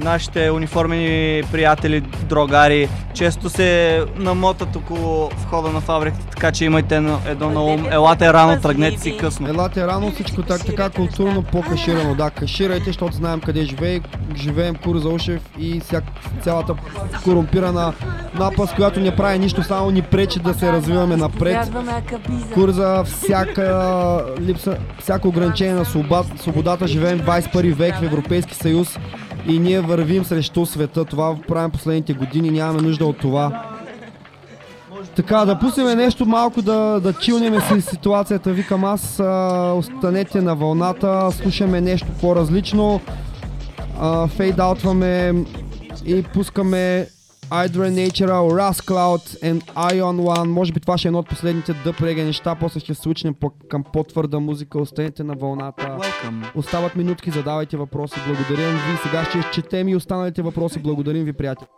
[0.00, 7.50] нашите униформени приятели, дрогари, често се намотат около входа на фабриката, така че имайте едно,
[7.50, 7.86] на ум.
[7.90, 9.48] Елате рано, тръгнете си късно.
[9.48, 12.14] Елате рано, всичко так, така културно по-каширано.
[12.14, 14.00] Да, каширайте, защото знаем къде живее,
[14.36, 16.04] живеем Кур за Ушев и всяк,
[16.42, 16.74] цялата
[17.24, 17.92] корумпирана
[18.38, 21.72] напаст, която не прави нищо, само ни пречи да се развиваме напред.
[22.54, 28.98] Курза, всяка липса, всяко ограничение на свобод, свободата, живеем 21 век в Европейски съюз
[29.48, 31.04] и ние вървим срещу света.
[31.04, 33.62] Това правим последните години, нямаме нужда от това.
[35.16, 39.20] Така, да пуснем нещо малко да, да чилнем си ситуацията, викам аз.
[39.20, 43.00] А, останете на вълната, слушаме нещо по-различно.
[44.36, 45.34] Фейдаутваме
[46.06, 47.06] и пускаме
[47.50, 50.48] Hydra Nature, Rust Cloud and Ion One.
[50.48, 52.54] Може би това ще е едно от последните дъп реге неща.
[52.54, 53.08] После ще се
[53.40, 54.78] по- към по-твърда музика.
[54.78, 55.82] Останете на вълната.
[55.82, 56.44] Welcome.
[56.54, 58.20] Остават минутки, задавайте въпроси.
[58.26, 58.98] Благодарим ви.
[59.02, 60.78] Сега ще изчетем и останалите въпроси.
[60.78, 61.68] Благодарим ви, приятели.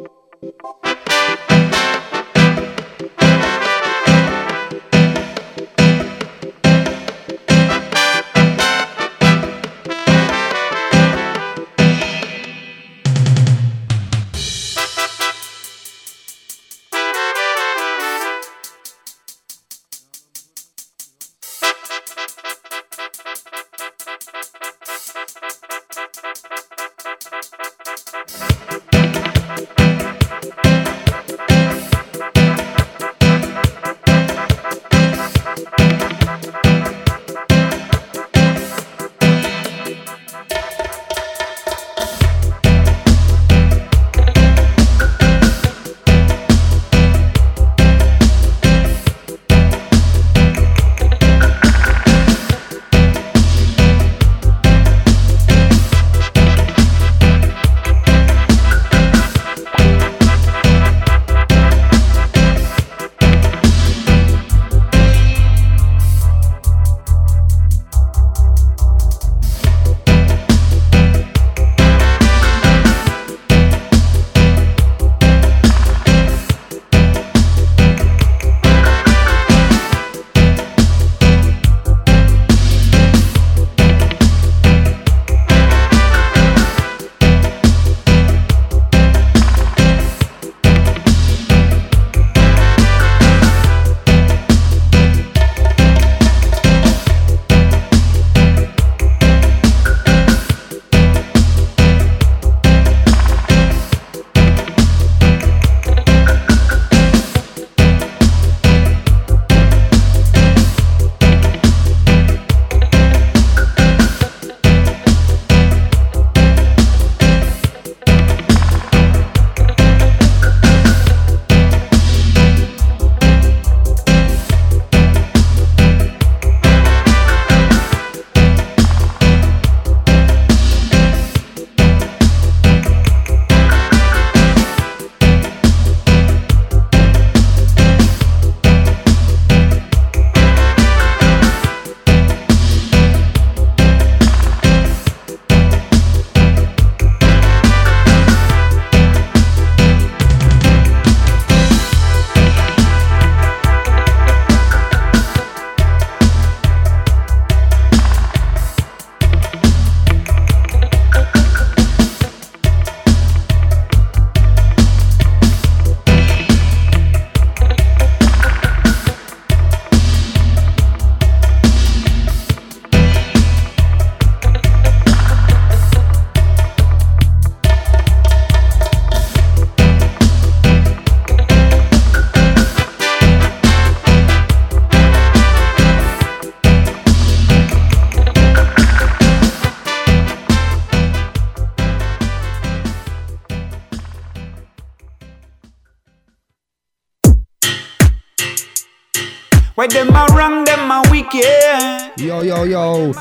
[199.78, 202.18] Where them a wrong, them a wicked.
[202.18, 203.12] Yo, yo, yo.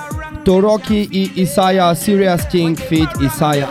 [0.41, 3.69] Toroki i Isaiah, Serious King feat Isaiah.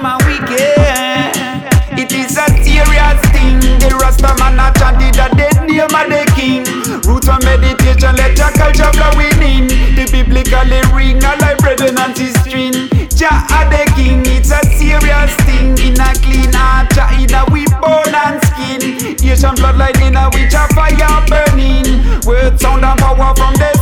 [1.99, 3.59] It is a serious thing.
[3.83, 6.63] The Rasta man a chanted the dead name of the king.
[7.03, 9.67] Roots of meditation, let your culture flowing in.
[9.97, 10.63] The biblical
[10.95, 12.71] ring, a life bread and ancestry.
[13.17, 14.21] Jah a the king.
[14.27, 15.73] It's a serious thing.
[15.81, 19.17] In a clean heart, Jah in a we bone and skin.
[19.25, 22.05] Asian bloodline in a which a fire burning.
[22.29, 23.76] Word sound and power from the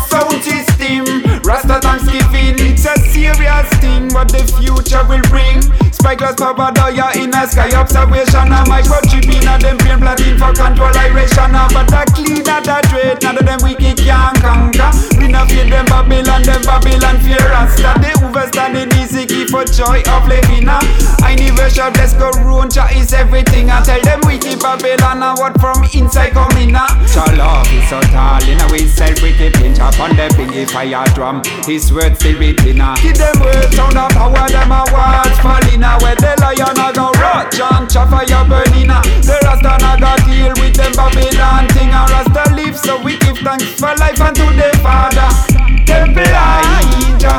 [4.14, 5.58] What the future will bring.
[5.90, 8.54] Spyglass daya in a sky observation.
[8.54, 11.50] A microchip in a them brain plotting for control iration.
[11.74, 14.94] But a clean at a trade, none of them wicked can conquer.
[15.18, 17.98] We not fear them Babylon, them Babylon fear Rasta.
[17.98, 20.70] They over standing easy key for joy of living.
[20.70, 22.30] I never shall bless go
[22.94, 23.70] is everything.
[23.70, 26.74] I tell them we keep Babylon and what from inside coming.
[26.74, 26.86] uh.
[27.06, 30.28] Jah love is so tall in a way self we keep pinch up on the
[30.36, 31.42] bingy fire drum.
[31.66, 32.80] His words still beating.
[32.80, 32.96] uh.
[33.02, 34.84] Give them words sound of power, them a
[35.40, 35.82] falling.
[35.82, 35.98] uh.
[36.00, 38.90] Where the lion a go rot, John fire burning.
[38.90, 39.00] uh.
[39.24, 41.90] The Rasta na go deal with them Babylon thing.
[41.90, 45.28] And Rasta live so we give thanks for life and to the Father.
[45.86, 47.38] Temple Elijah.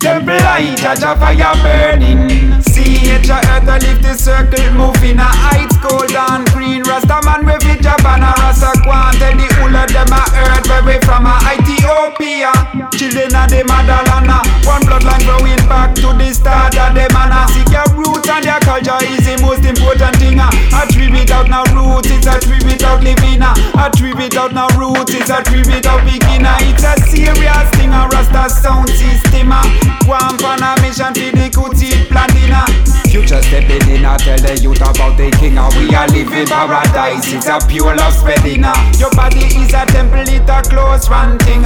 [0.00, 2.60] Temple Elijah, Jah fire burning.
[2.62, 6.82] See it, earth a lift the circle, moving a heights, gold and green.
[6.82, 9.16] Rasta man we fit Japan, a Rasta Kwan.
[9.16, 12.52] Tell the whole of them a earth where we from a Ethiopia.
[12.92, 14.38] Children of the motherland, a
[14.68, 17.32] one bloodline growing back to the start of the man.
[17.48, 20.36] Seek your roots and your culture is the most important thing.
[20.36, 20.52] Uh.
[20.76, 20.84] a.
[20.84, 23.40] A tree without no roots, it's a tree without living.
[23.40, 23.56] Uh.
[23.80, 23.88] a.
[23.88, 26.52] A tree without no roots, it's a tree without beginner.
[26.68, 29.56] It's a serious thing, a Rasta sound system.
[30.04, 32.68] One for a mission for the Kuti plantina.
[33.14, 35.56] Future stepping in, I tell the youth about the king.
[35.56, 38.64] and We are living paradise, it's a pure love spreading.
[38.64, 38.74] uh.
[38.98, 41.62] Your body is a temple, it's a close one thing.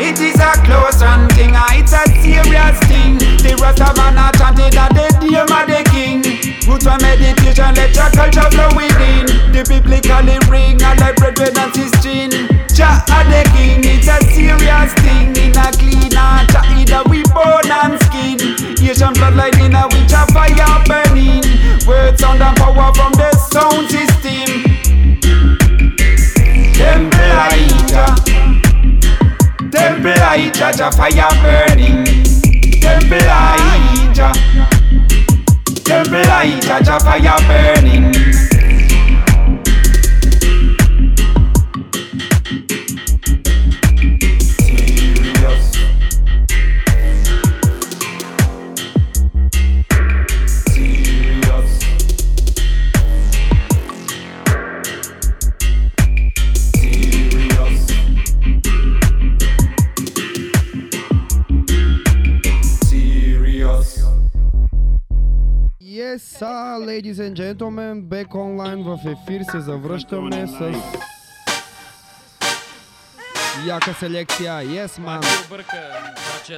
[0.00, 0.04] Uh.
[0.04, 3.18] It is a close run thing, ah, it's a serious thing.
[3.44, 6.24] The Rasta man a chanted at the name of the king.
[6.66, 9.26] Roots for meditation, let your culture flow within.
[9.52, 12.00] The biblically ring, a like brethren and sister.
[12.74, 15.36] Jah a the king, it's a serious thing.
[15.36, 18.40] In a clean heart, Jah either we bone and skin.
[18.80, 21.44] Asian bloodline in a which a fire burning.
[21.86, 24.64] Word sound and power from the sound system.
[26.74, 28.39] Temple.
[29.70, 32.04] Temple Elijah, Jah fire burning.
[32.80, 34.32] Temple Elijah.
[35.84, 38.19] Temple Elijah, Jah fire burning.
[67.00, 70.74] Ladies and gentlemen, back online в ефир се завръщаме с
[73.66, 74.52] яка селекция.
[74.52, 75.24] Yes, man.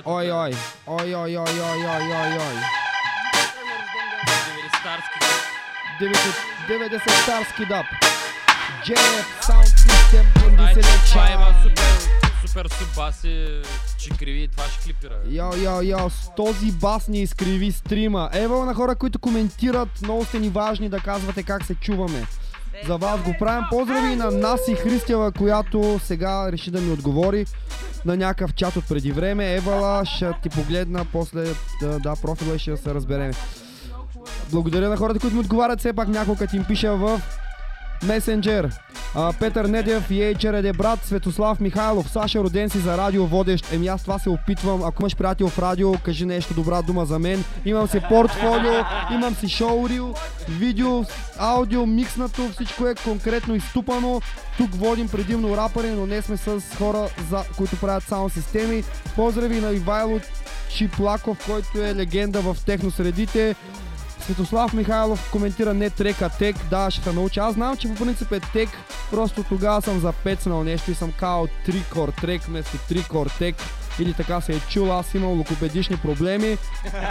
[0.05, 0.55] Ой, ой,
[0.87, 2.57] ой, ой, ой, ой, ой, ой, ой.
[6.69, 7.87] 90 старски даб.
[8.87, 10.25] JF Sound System
[11.13, 11.72] това има Selection.
[12.49, 13.63] Супер, супер субаси,
[13.99, 15.15] че криви, това ще клипира.
[15.29, 18.31] Йо, йо, йо, с този бас ни изкриви стрима.
[18.33, 22.27] Ево на хора, които коментират, много сте ни важни да казвате как се чуваме.
[22.87, 23.65] За вас го правим.
[23.71, 27.47] Поздрави на Наси Христева, която сега реши да ми отговори
[28.05, 29.55] на някакъв чат от преди време.
[29.55, 31.45] Евала, ще ти погледна после
[31.81, 33.33] да, да профила и ще се разберем.
[34.51, 35.79] Благодаря на хората, които ми отговарят.
[35.79, 37.21] Все пак няколко ти им пиша в
[38.03, 38.71] Месенджер.
[39.41, 43.73] Петър Недев, Ей Череде брат, Светослав Михайлов, Саша роден си за радио водещ.
[43.73, 44.83] Еми аз това се опитвам.
[44.85, 47.45] Ако имаш приятел в радио, кажи нещо добра дума за мен.
[47.65, 48.73] Имам си портфолио,
[49.13, 50.15] имам си шоурил,
[50.49, 51.05] видео,
[51.39, 54.21] аудио, микснато, всичко е конкретно изтупано.
[54.59, 58.85] Тук водим предимно рапъри, но не сме с хора, за, които правят саунд системи.
[59.17, 60.21] Поздрави на Ивайло
[60.77, 63.55] Чиплаков, който е легенда в техносредите.
[64.23, 66.57] Светослав Михайлов коментира не трек, а тек.
[66.71, 67.41] Да, ще те науча.
[67.41, 68.69] Аз знам, че по принцип е тек.
[69.11, 73.57] Просто тогава съм запецнал нещо и съм као трикор трек вместо трикор тек.
[73.99, 76.59] Или така се е чул, аз имам локопедични проблеми.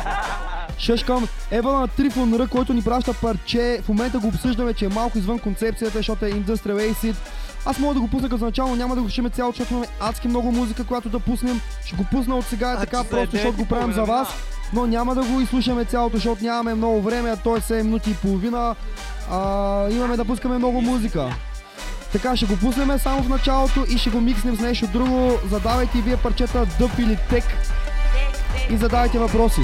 [0.80, 3.82] Шъшкам Ева на Трифон Р, който ни праща парче.
[3.84, 7.16] В момента го обсъждаме, че е малко извън концепцията, защото е Industrial Acid.
[7.66, 10.28] Аз мога да го пусна като начало, няма да го слушаме цяло, защото имаме адски
[10.28, 11.62] много музика, която да пуснем.
[11.86, 14.28] Ще го пусна от сега, е така, просто защото го правим за вас.
[14.74, 18.11] Но няма да го изслушаме цялото, защото нямаме много време, а то е 7 минути
[18.11, 18.76] и половина.
[19.32, 21.36] А, имаме да пускаме много музика.
[22.11, 25.32] Така, ще го пуснем само в началото и ще го микснем с нещо друго.
[25.49, 27.43] Задавайте вие парчета дъп или тек
[28.69, 29.61] и задавайте въпроси.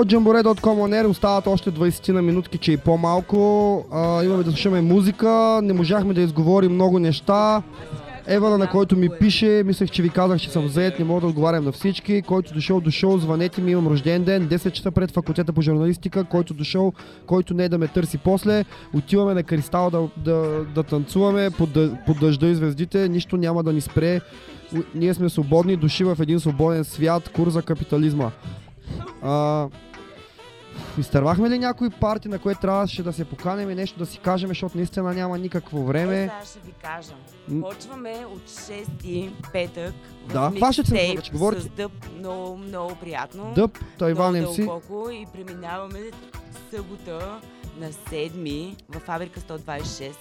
[0.00, 3.84] Йо, Jamboree.com on air, остават още 20 на минутки, че и по-малко.
[3.92, 7.62] А, имаме да слушаме музика, не можахме да изговорим много неща.
[8.26, 11.26] Евана, на който ми пише, мислех, че ви казах, че съм заед, не мога да
[11.26, 12.22] отговарям на всички.
[12.22, 16.54] Който дошъл, дошъл, звънете ми, имам рожден ден, 10 часа пред факултета по журналистика, който
[16.54, 16.92] дошъл,
[17.26, 18.64] който не е да ме търси после.
[18.94, 21.70] Отиваме на Кристал да, да, да танцуваме под,
[22.06, 24.20] под дъжда и звездите, нищо няма да ни спре.
[24.94, 28.30] Ние сме свободни души в един свободен свят, курс за капитализма.
[29.22, 29.68] А,
[30.98, 34.48] изтървахме ли някой парти, на което трябваше да се поканем и нещо да си кажем,
[34.48, 36.22] защото наистина няма никакво време.
[36.22, 37.14] Е, сега ще ви кажа.
[37.60, 39.94] Почваме от 6 петък.
[40.32, 41.62] Да, ще се микстейп случи, говорите.
[41.62, 43.52] С дъб много, много приятно.
[43.54, 44.56] Дъб, Тайван MC.
[44.56, 46.00] дълбоко и преминаваме
[46.70, 47.40] събота
[47.80, 50.14] на 7 в фабрика 126.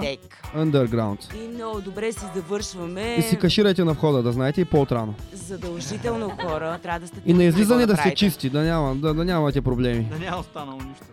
[0.00, 0.42] Тек.
[0.56, 1.34] Underground.
[1.34, 3.16] И много добре си завършваме.
[3.18, 5.14] И си каширайте на входа, да знаете и по-отрано.
[5.32, 8.16] Задължително хора, трябва да сте И на излизане да сте правите.
[8.16, 10.04] чисти, да, няма, да, да нямате проблеми.
[10.04, 11.04] Да няма останало нищо.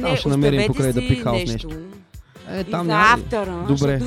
[0.00, 1.68] Там ще намерим покрай да си прихаус нещо.
[1.68, 1.82] нещо.
[2.50, 3.14] Е, И там за няма.
[3.14, 4.00] автора, Добре.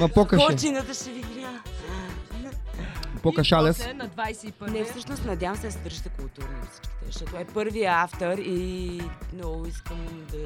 [0.00, 0.46] Ма по-каше.
[0.46, 1.60] Почината ще ви гря.
[3.22, 3.78] По-кашалес.
[3.94, 4.70] на 21.
[4.70, 9.00] Не, всъщност надявам се да се държите културни всичките, защото е първия автор и
[9.34, 9.98] много искам
[10.32, 10.38] да,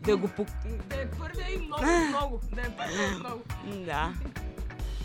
[0.00, 0.48] да го пок...
[0.88, 2.40] Да е първия и много, много.
[2.54, 3.42] Да е първия и много.
[3.86, 4.12] Да.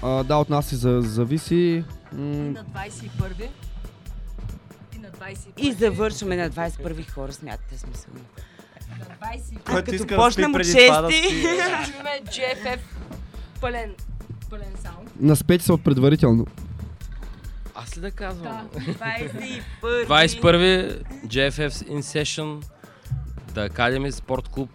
[0.01, 1.83] А, да, от нас и за, зависи.
[2.11, 3.49] М- На 21.
[4.95, 5.37] И на 21.
[5.57, 8.13] И завършваме на 21 хора, смятате смисъл.
[9.65, 11.27] Който като иска да спи почнем от преди това да шести.
[11.29, 11.41] спи.
[11.85, 12.79] Чуваме GFF
[13.61, 13.95] пълен,
[14.49, 15.09] пълен саунд.
[15.19, 16.45] Наспети се от предварително.
[17.75, 18.69] Аз ли да казвам?
[18.73, 18.79] Да.
[18.79, 19.61] 21.
[19.83, 22.63] 21 JFF In Session,
[23.55, 24.69] The Academy Sport Club,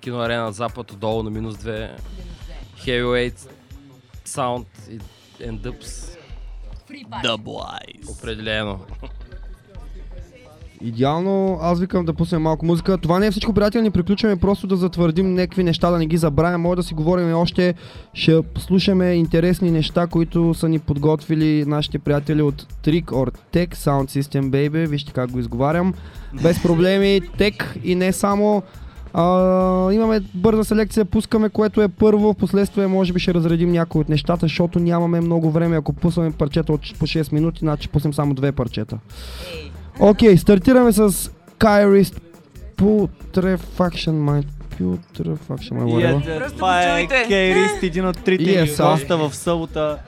[0.00, 1.90] Кино Арена Запад, отдолу на минус 2,
[2.86, 3.36] Heavyweight
[4.24, 4.98] Sound и
[5.38, 6.16] and Dubs.
[7.22, 8.08] The Boys.
[8.10, 8.86] Определено.
[10.80, 12.98] Идеално, аз викам да пуснем малко музика.
[12.98, 16.16] Това не е всичко, приятели, ни приключваме просто да затвърдим някакви неща, да не ги
[16.16, 16.56] забравяме.
[16.56, 17.74] Може да си говорим още,
[18.14, 24.20] ще слушаме интересни неща, които са ни подготвили нашите приятели от Trick or Tech Sound
[24.20, 24.86] System Baby.
[24.86, 25.94] Вижте как го изговарям.
[26.42, 28.62] Без проблеми, Tech и не само.
[29.18, 34.00] А, имаме бърза селекция, пускаме което е първо, в последствие може би ще разредим някои
[34.00, 35.76] от нещата, защото нямаме много време.
[35.76, 38.98] Ако пуснем парчета от по 6 минути, значи пуснем само две парчета.
[40.00, 41.10] Окей, стартираме с
[41.58, 42.20] Kyrist
[42.76, 44.46] Putrefaction Mind.
[44.80, 48.82] Putrefaction Mind, това е Кейрист, един от трите е са.
[48.82, 49.98] госта в събота.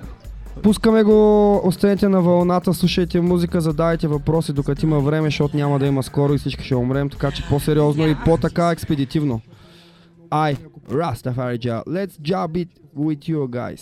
[0.62, 5.86] Пускаме го, останете на вълната, слушайте музика, задавайте въпроси докато има време, защото няма да
[5.86, 9.40] има скоро и всички ще умрем, така че по-сериозно и по-така експедитивно.
[10.30, 10.56] Ай,
[10.90, 13.80] Rastafari let's job it with you guys.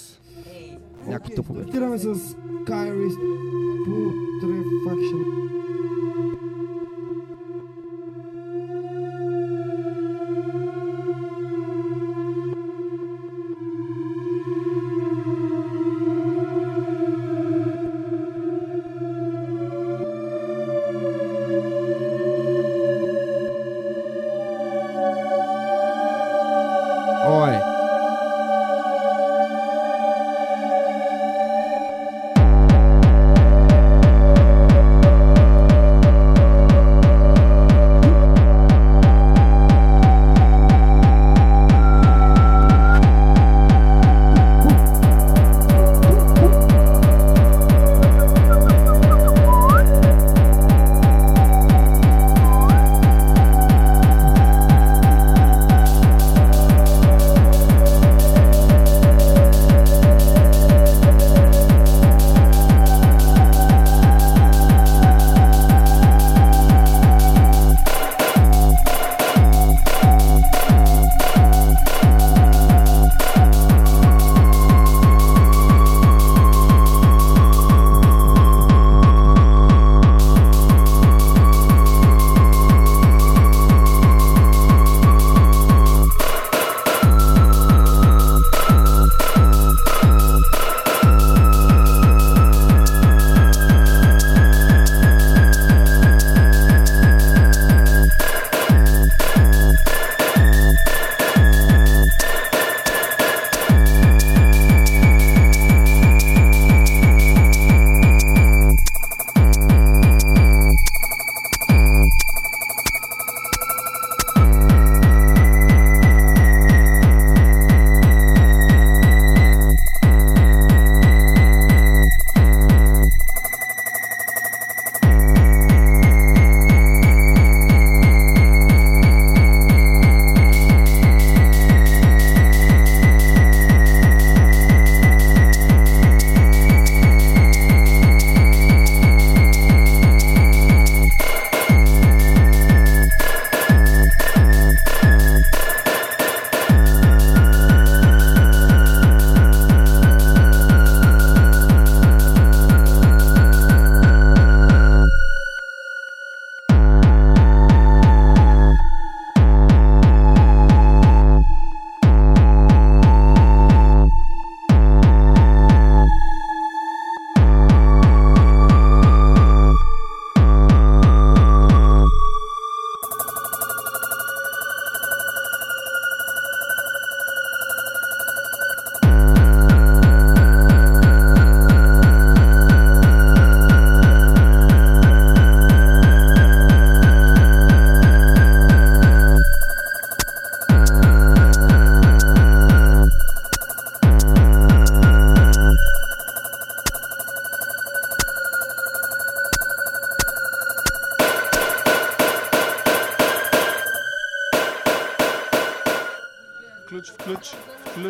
[1.06, 1.54] Някакво тъпо.
[1.54, 2.14] Стартираме с
[2.66, 3.18] Kyrist
[3.86, 5.46] Putrefaction.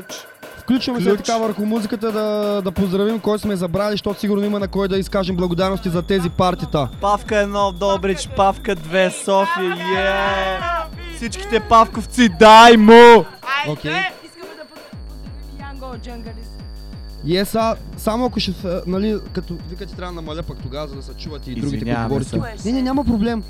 [0.02, 0.26] Включ.
[0.58, 1.18] Включваме се Ключ.
[1.18, 4.98] така върху музиката да, да поздравим кой сме забрали, защото сигурно има на кой да
[4.98, 6.88] изкажем благодарности за тези партита.
[7.00, 11.16] Павка 1 Добрич, Павка 2 София, е!
[11.16, 13.24] Всичките павковци, дай му!
[13.68, 13.92] Окей.
[14.24, 16.46] Искаме да поздравим Янго Джангалис.
[17.24, 18.52] И е са, само ако ще,
[18.86, 22.24] нали, като викате трябва да намаля пък тогава, за да се чувате и другите, които
[22.24, 22.40] се.
[22.64, 23.42] Не, не, няма проблем.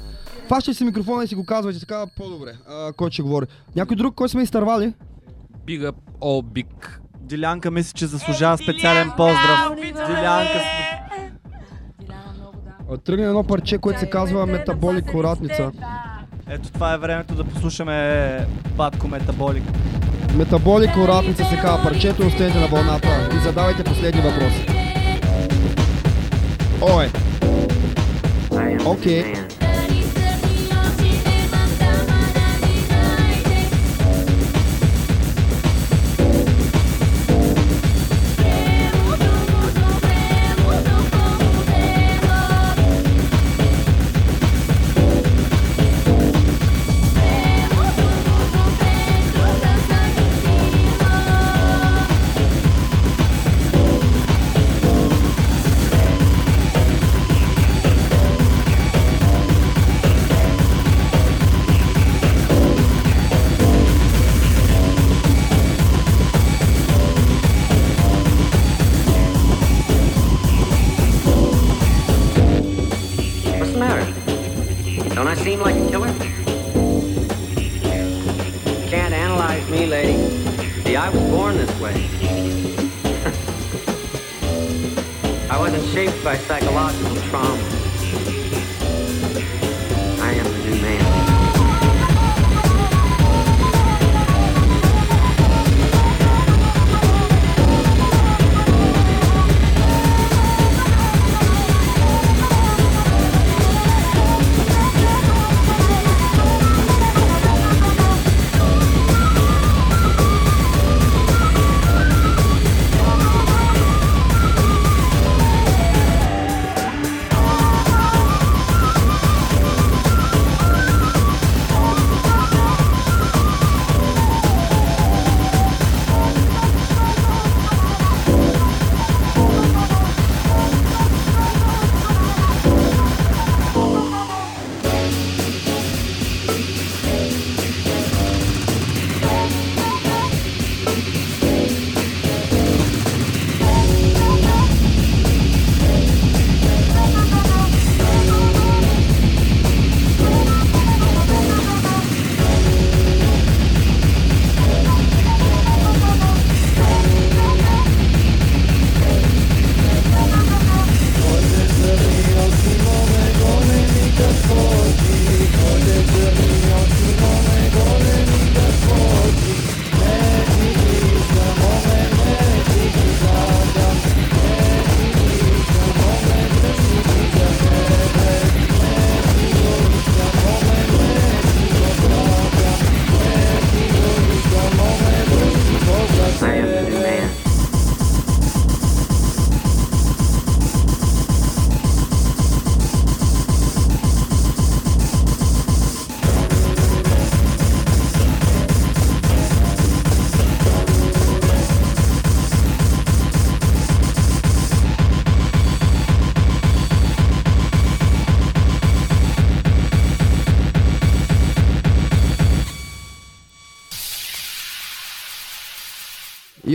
[0.49, 3.47] Фащай си микрофона и си го казвайте, така по-добре, а, кой ще говори.
[3.77, 4.93] Някой друг, кой сме изтървали?
[5.67, 6.67] Big up all big.
[7.21, 9.75] Дилянка мисля, че заслужава специален поздрав.
[10.07, 10.61] Дилянка,
[13.05, 15.73] Тръгне едно парче, което се казва Метаболик Оратница.
[16.51, 19.65] ето това е времето да послушаме Батко Метаболик.
[20.37, 24.67] Метаболик Оратница се казва парчето, останете на вълната и задавайте последни въпроси.
[26.81, 27.11] Ой.
[28.87, 29.25] Окей.
[29.25, 29.46] What's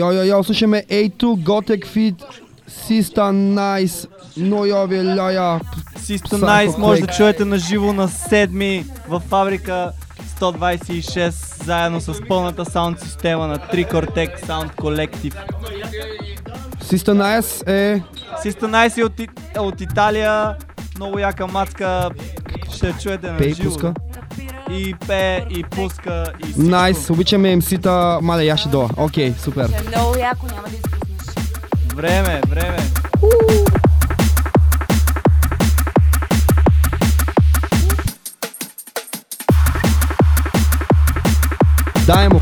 [0.02, 2.24] Йо, йо, йо, слушаме A2 Gothic Feed
[2.88, 4.08] Sister Nice
[4.38, 5.60] Нойови Ляя
[5.98, 9.92] Систо Найс може да чуете на живо на 7 в фабрика
[10.40, 15.36] 126 заедно с пълната саунд система на Tricor Sound Collective.
[16.84, 18.04] Sister Nice е...
[18.42, 19.14] Систо Найс е от,
[19.58, 20.56] от Италия,
[20.96, 22.10] много яка мацка,
[22.76, 23.94] ще чуете на живо.
[24.72, 26.62] И пее, и пуска, и всичко.
[26.62, 28.90] Найс, обичаме МС-та, маля я ще доа.
[28.98, 29.68] Окей, супер.
[29.68, 31.36] Ще е много яко, няма да изпуснеш.
[31.96, 32.80] Време, време.
[42.08, 42.42] Дай му.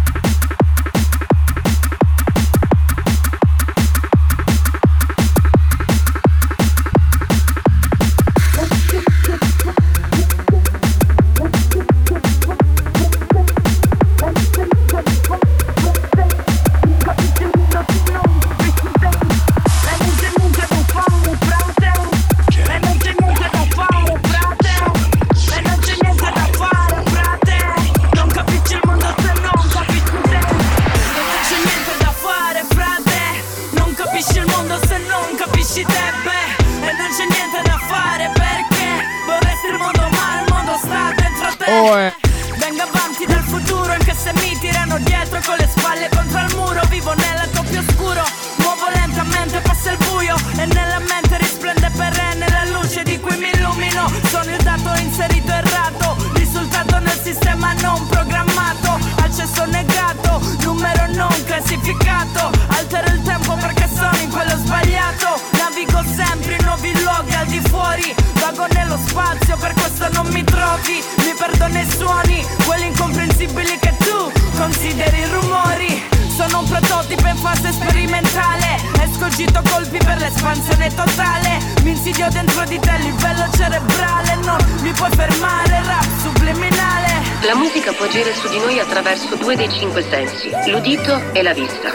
[70.80, 76.03] Trovi Mi perdono i suoni, quelli incomprensibili che tu consideri rumori.
[76.35, 81.60] Sono un prototipo in fase sperimentale Escogito colpi per l'espansione totale.
[81.84, 87.07] Mi insidio dentro di te a livello cerebrale Non mi puoi fermare, rap subliminale.
[87.41, 91.53] La musica può agire su di noi attraverso due dei cinque sensi, l'udito e la
[91.53, 91.89] vista,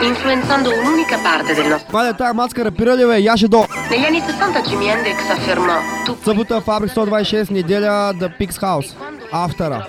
[0.00, 1.92] influenzando un'unica parte del nostro.
[1.92, 3.20] Мале, тая мацка рапира ли бе?
[3.20, 3.66] Яше до!
[3.90, 8.94] Negli anni 60 Jimi Hendrix affermò tu Събота Фабрик 126, неделя The Pix House.
[9.30, 9.86] Автора.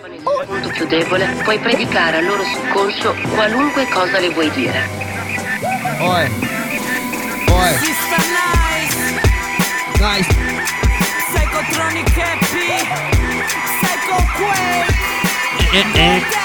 [0.48, 4.82] punto più debole puoi predicare al loro subconscio qualunque cosa le vuoi dire.
[6.00, 6.30] Ое!
[7.48, 7.78] Ое!
[7.80, 8.98] Sister Nice
[10.00, 10.36] Nice!
[11.32, 12.70] Psychotronic Happy
[13.80, 15.12] Psycho Quake
[15.74, 16.45] Un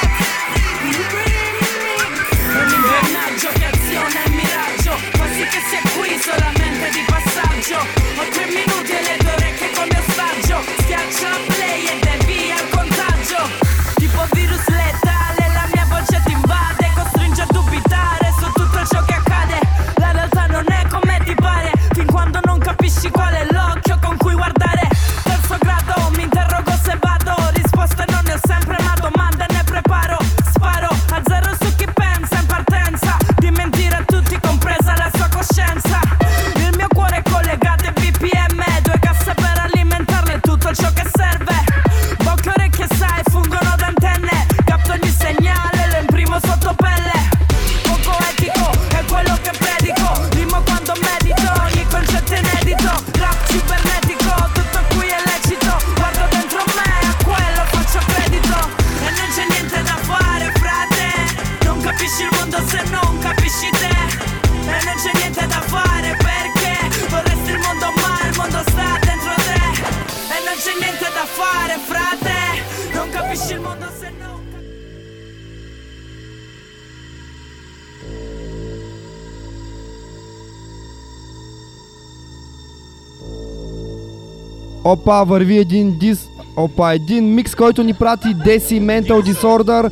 [84.92, 86.28] Опа, върви един дис...
[86.58, 89.92] Опа, един микс, който ни прати Desi Mental Disorder.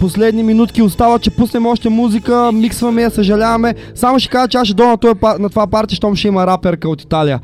[0.00, 3.74] Последни минутки остава, че пуснем още музика, миксваме я, съжаляваме.
[3.94, 6.88] Само ще кажа, че аз ще дойда на, на това парти, щом ще има раперка
[6.88, 7.40] от Италия.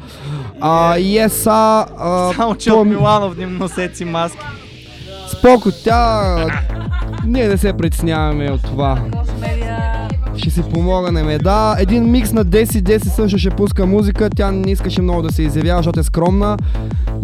[0.60, 4.38] А, yes, а, а, Само че то- от Миланов ни носят си маски.
[5.38, 6.34] Споко, тя...
[7.26, 8.98] Ние не се притесняваме от това.
[10.36, 11.38] Ще си помогнем.
[11.42, 12.80] Да, един микс на Деси.
[12.80, 14.30] Деси също ще пуска музика.
[14.36, 16.56] Тя не искаше много да се изявява, защото е скромна.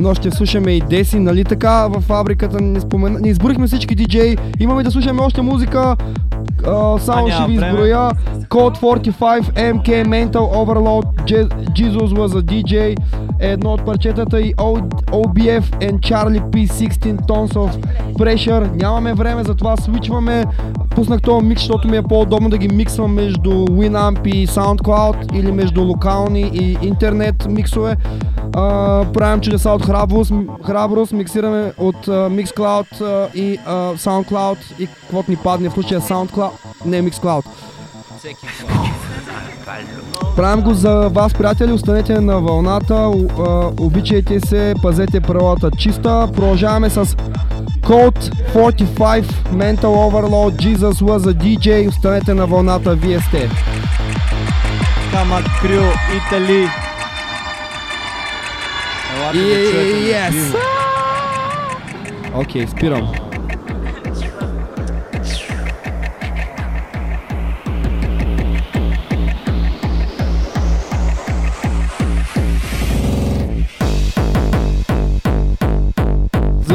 [0.00, 1.88] Но ще слушаме и Деси, нали така?
[1.88, 3.20] В фабриката не, спомена...
[3.20, 4.36] не изборихме всички диджеи.
[4.60, 5.96] Имаме да слушаме още музика.
[6.66, 8.10] А, само ще ви изброя.
[8.48, 9.12] Code 45,
[9.52, 12.96] MK, Mental Overload, Je- Jesus was a DJ,
[13.40, 18.82] е едно от парчетата и OBF and Charlie P 16 Tons of Pressure.
[18.82, 20.44] Нямаме време, затова свичваме.
[20.90, 25.52] Пуснах този микс, защото ми е по-удобно да ги миксвам между Winamp и SoundCloud или
[25.52, 27.96] между локални и интернет миксове.
[28.52, 30.32] А, правим чудеса от храброст,
[30.66, 36.00] храброст миксираме от а, Mixcloud а, и а, SoundCloud и каквото ни падне в случая
[36.00, 36.50] SoundCloud,
[36.84, 37.46] не Mixcloud.
[40.36, 41.72] Правим го за вас, приятели.
[41.72, 43.10] Останете на вълната.
[43.80, 46.28] Обичайте се, пазете правилата чиста.
[46.34, 47.06] Продължаваме с
[47.82, 51.88] Code 45, Mental Overload, Jesus was a DJ.
[51.88, 53.50] Останете на вълната, вие сте.
[55.12, 55.82] Камак Крю,
[56.16, 56.68] Итали.
[59.16, 60.52] Елате да чуете.
[62.34, 63.12] Окей, спирам.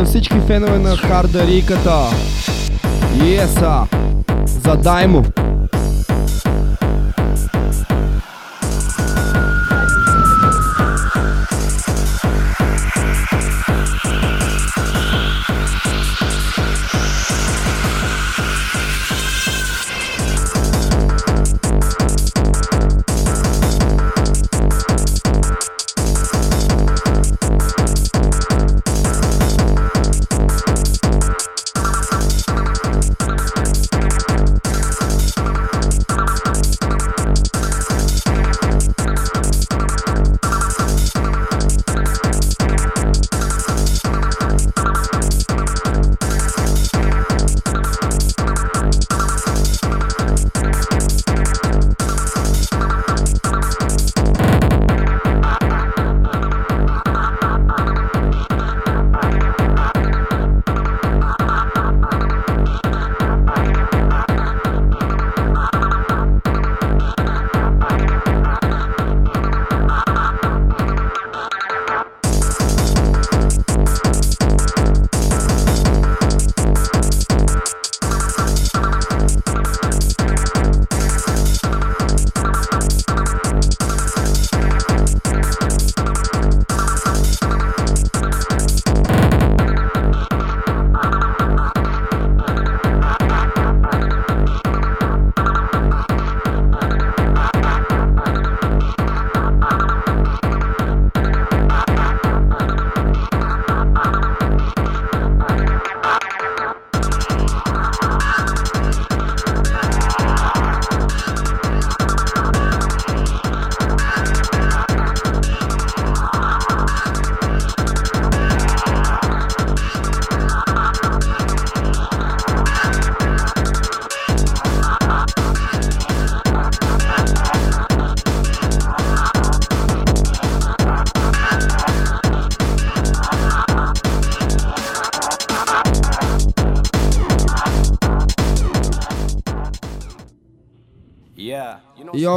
[0.06, 2.00] Всички фенове на хардариката.
[3.24, 3.88] Еса!
[4.46, 5.24] Задай му!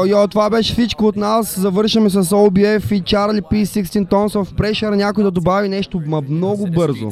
[0.08, 1.60] Йо, това беше всичко от нас.
[1.60, 3.62] Завършваме с OBF и Charlie P.
[3.62, 4.94] 16 Tons of Pressure.
[4.94, 7.10] Някой да добави нещо ма много бързо.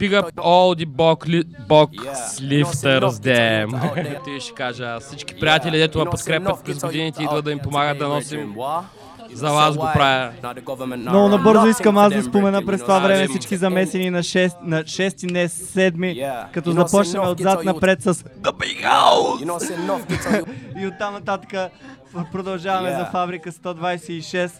[0.00, 1.90] Big up all the box, li- box
[2.40, 3.94] lifters them.
[4.24, 8.08] Ти ще кажа, всички приятели, дето ме подкрепят през годините, идват да им помагат да
[8.08, 8.54] носим.
[9.34, 10.30] За вас го правя.
[10.96, 15.30] Много набързо искам аз да спомена през това време всички замесени на 6, на 6
[15.32, 19.44] не 7, като започнем отзад напред с The Big House!
[20.82, 21.70] И оттам нататък
[22.32, 24.52] продължаваме за фабрика 126,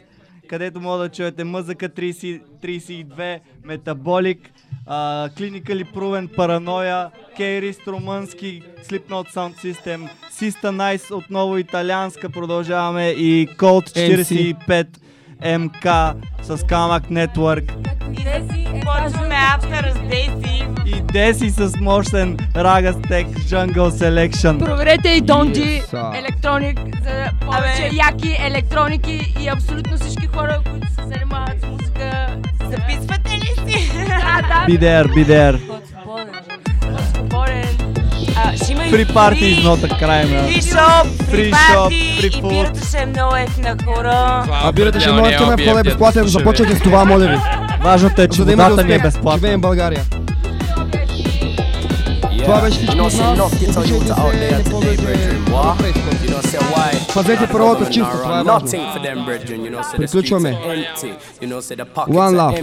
[0.48, 4.50] където мога да чуете музика 30, 32, Метаболик,
[5.36, 13.90] Clinically Proven Paranoia, Кейрист Румънски, Slipknot Sound System, Sista Nice, отново италианска, продължаваме и Colt
[13.90, 14.86] 45
[15.44, 17.72] МК с Kamak Network
[18.84, 20.64] Почваме автора с Деси.
[20.86, 24.58] и Деси с мощен Ragastec Jungle Selection.
[24.64, 31.02] Проверете и Донди Yes, електроник за повече яки електроники и абсолютно всички хора, които се
[31.06, 32.28] занимават с музика.
[32.70, 33.92] Записвате ли си?
[33.96, 34.66] Да, да.
[34.68, 35.60] Be there, be there.
[38.44, 40.28] А, ще има и Free party is not a crime.
[40.48, 42.48] Free shop, Free free party free и food.
[42.48, 44.44] бирата ще е много ефтина хора.
[44.64, 46.26] А бирате ще много ефтина, входа е безплатен.
[46.26, 47.38] Започвайте с това, моля ви.
[47.82, 49.38] Важното е, че водата ни е безплатна.
[49.38, 50.02] Живеем в България.
[57.12, 58.60] Fazete proto čisto tvoje vado.
[59.96, 60.56] Priključio me.
[62.06, 62.56] One love.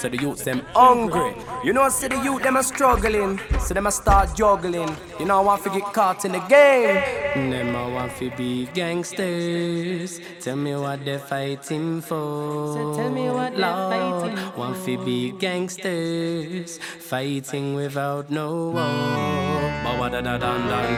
[0.00, 1.34] So the youths them hungry.
[1.64, 3.40] You know see the youth them are struggling.
[3.68, 4.96] So them are start juggling.
[5.20, 7.02] You know I want to get caught in the game.
[7.34, 10.20] Mm, them I want to be gangsters.
[10.40, 12.74] Tell me what they're fighting for.
[12.74, 14.58] So tell me what they're fighting for.
[14.60, 16.78] Want to be gangsters.
[17.00, 19.07] Fighting without no one.
[20.22, 20.24] Dan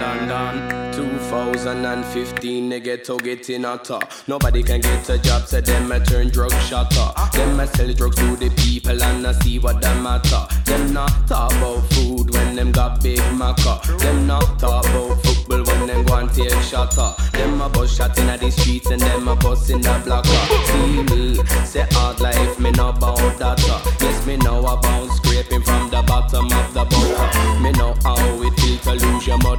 [0.01, 0.93] dan dan.
[0.93, 4.11] 2015, they get to get in a top.
[4.27, 7.13] Nobody can get a job, so them a turn drug shutter.
[7.33, 10.47] Them a sell drugs to the people and I see what them matter.
[10.65, 13.83] Them not talk about food when them got big maca.
[13.99, 17.13] Them not talk about football when them go and take shotter.
[17.33, 20.45] Them a bus shot in the streets and them a bus in the blocker.
[20.71, 21.35] See me,
[21.65, 23.57] say hard life, me know about uh.
[24.01, 27.10] Yes, me know about scraping from the bottom of the butter.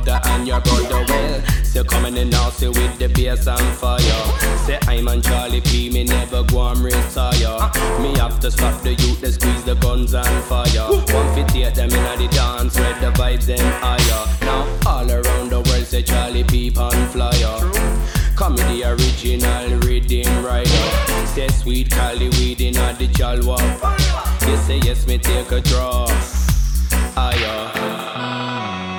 [0.01, 1.03] Mother and your brother.
[1.07, 3.99] Well, say coming in now, say with the bass and fire.
[4.65, 7.71] Say I'm on Charlie P, me never go and retire.
[8.01, 10.87] Me have to stop the youth, they squeeze the guns and fire.
[10.89, 14.25] One fit take them in the dance where the vibes them higher.
[14.41, 17.59] Now all around the world say Charlie P on flyer.
[18.41, 21.27] The original rhythm rider.
[21.27, 23.59] Say sweet Cali weed in the jalwa.
[24.47, 26.07] You say yes, me take a draw.
[27.13, 28.90] Higher.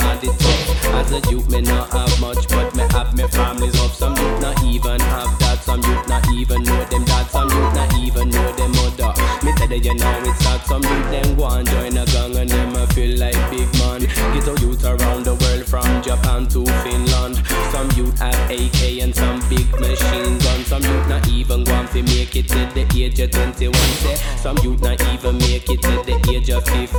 [0.00, 0.84] Had it tough.
[0.98, 3.92] As a youth me not have much, but me have me families up.
[3.92, 5.62] Some youth not even have that.
[5.62, 7.26] Some youth not even know them dad.
[7.30, 9.12] Some youth not even know them mother.
[9.44, 10.60] Me that you know it's sad.
[10.66, 14.00] Some youth them go and join a gang and them feel like big man.
[14.34, 17.36] Get a youth around the world from Japan to Finland.
[17.72, 20.66] Some youth have AK and some big machine guns.
[20.66, 23.74] Some youth not even want to make it to the age of 21.
[23.74, 26.90] Say some youth not even make it to the age of 15.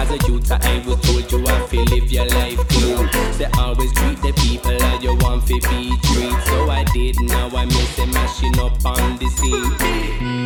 [0.00, 3.08] As a youth, I was told you have to live your life clean.
[3.38, 6.42] They always treat the people as you want to be treated.
[6.46, 7.16] So I did.
[7.22, 10.45] Now I miss them mashing up on the scene.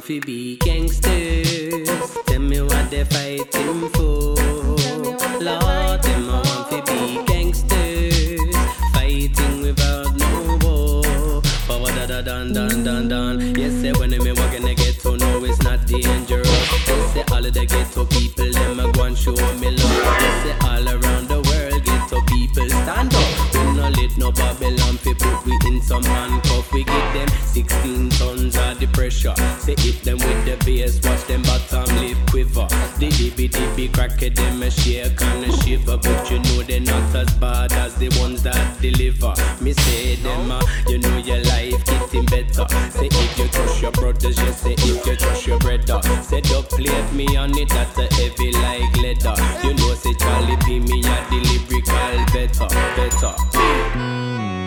[0.00, 2.16] Them want fi be gangsters.
[2.24, 4.34] Tell me what they're fighting for.
[5.38, 8.56] Lord, them a want fi be gangsters.
[8.94, 11.42] Fighting without no war.
[11.68, 13.54] But what da da dan dan dan.
[13.54, 16.48] Yes, say when me walking the ghetto, no, it's not dangerous.
[16.48, 20.20] Yes, say all of the ghetto people, them a go and show me love.
[20.22, 23.49] Yes, say all around the world, ghetto people stand up.
[23.96, 26.72] We no Babylon fi put we in some handcuff.
[26.72, 29.34] We give them 16 tons of the pressure.
[29.58, 32.66] Say hit them with the bass, watch them bottom lip quiver.
[32.98, 37.14] The dibby dibby cracker them a shake and a shiver, but you know they're not
[37.16, 39.34] as bad as the ones that deliver.
[39.62, 42.66] Me say them, uh, you know your life getting better.
[42.90, 46.00] Say if you trust your brothers, you say if you trust your brother.
[46.22, 49.34] Say don't plate me on it, that's a heavy like leather.
[49.66, 51.40] You know say Charlie P me at the
[53.80, 54.59] Mm-hmm.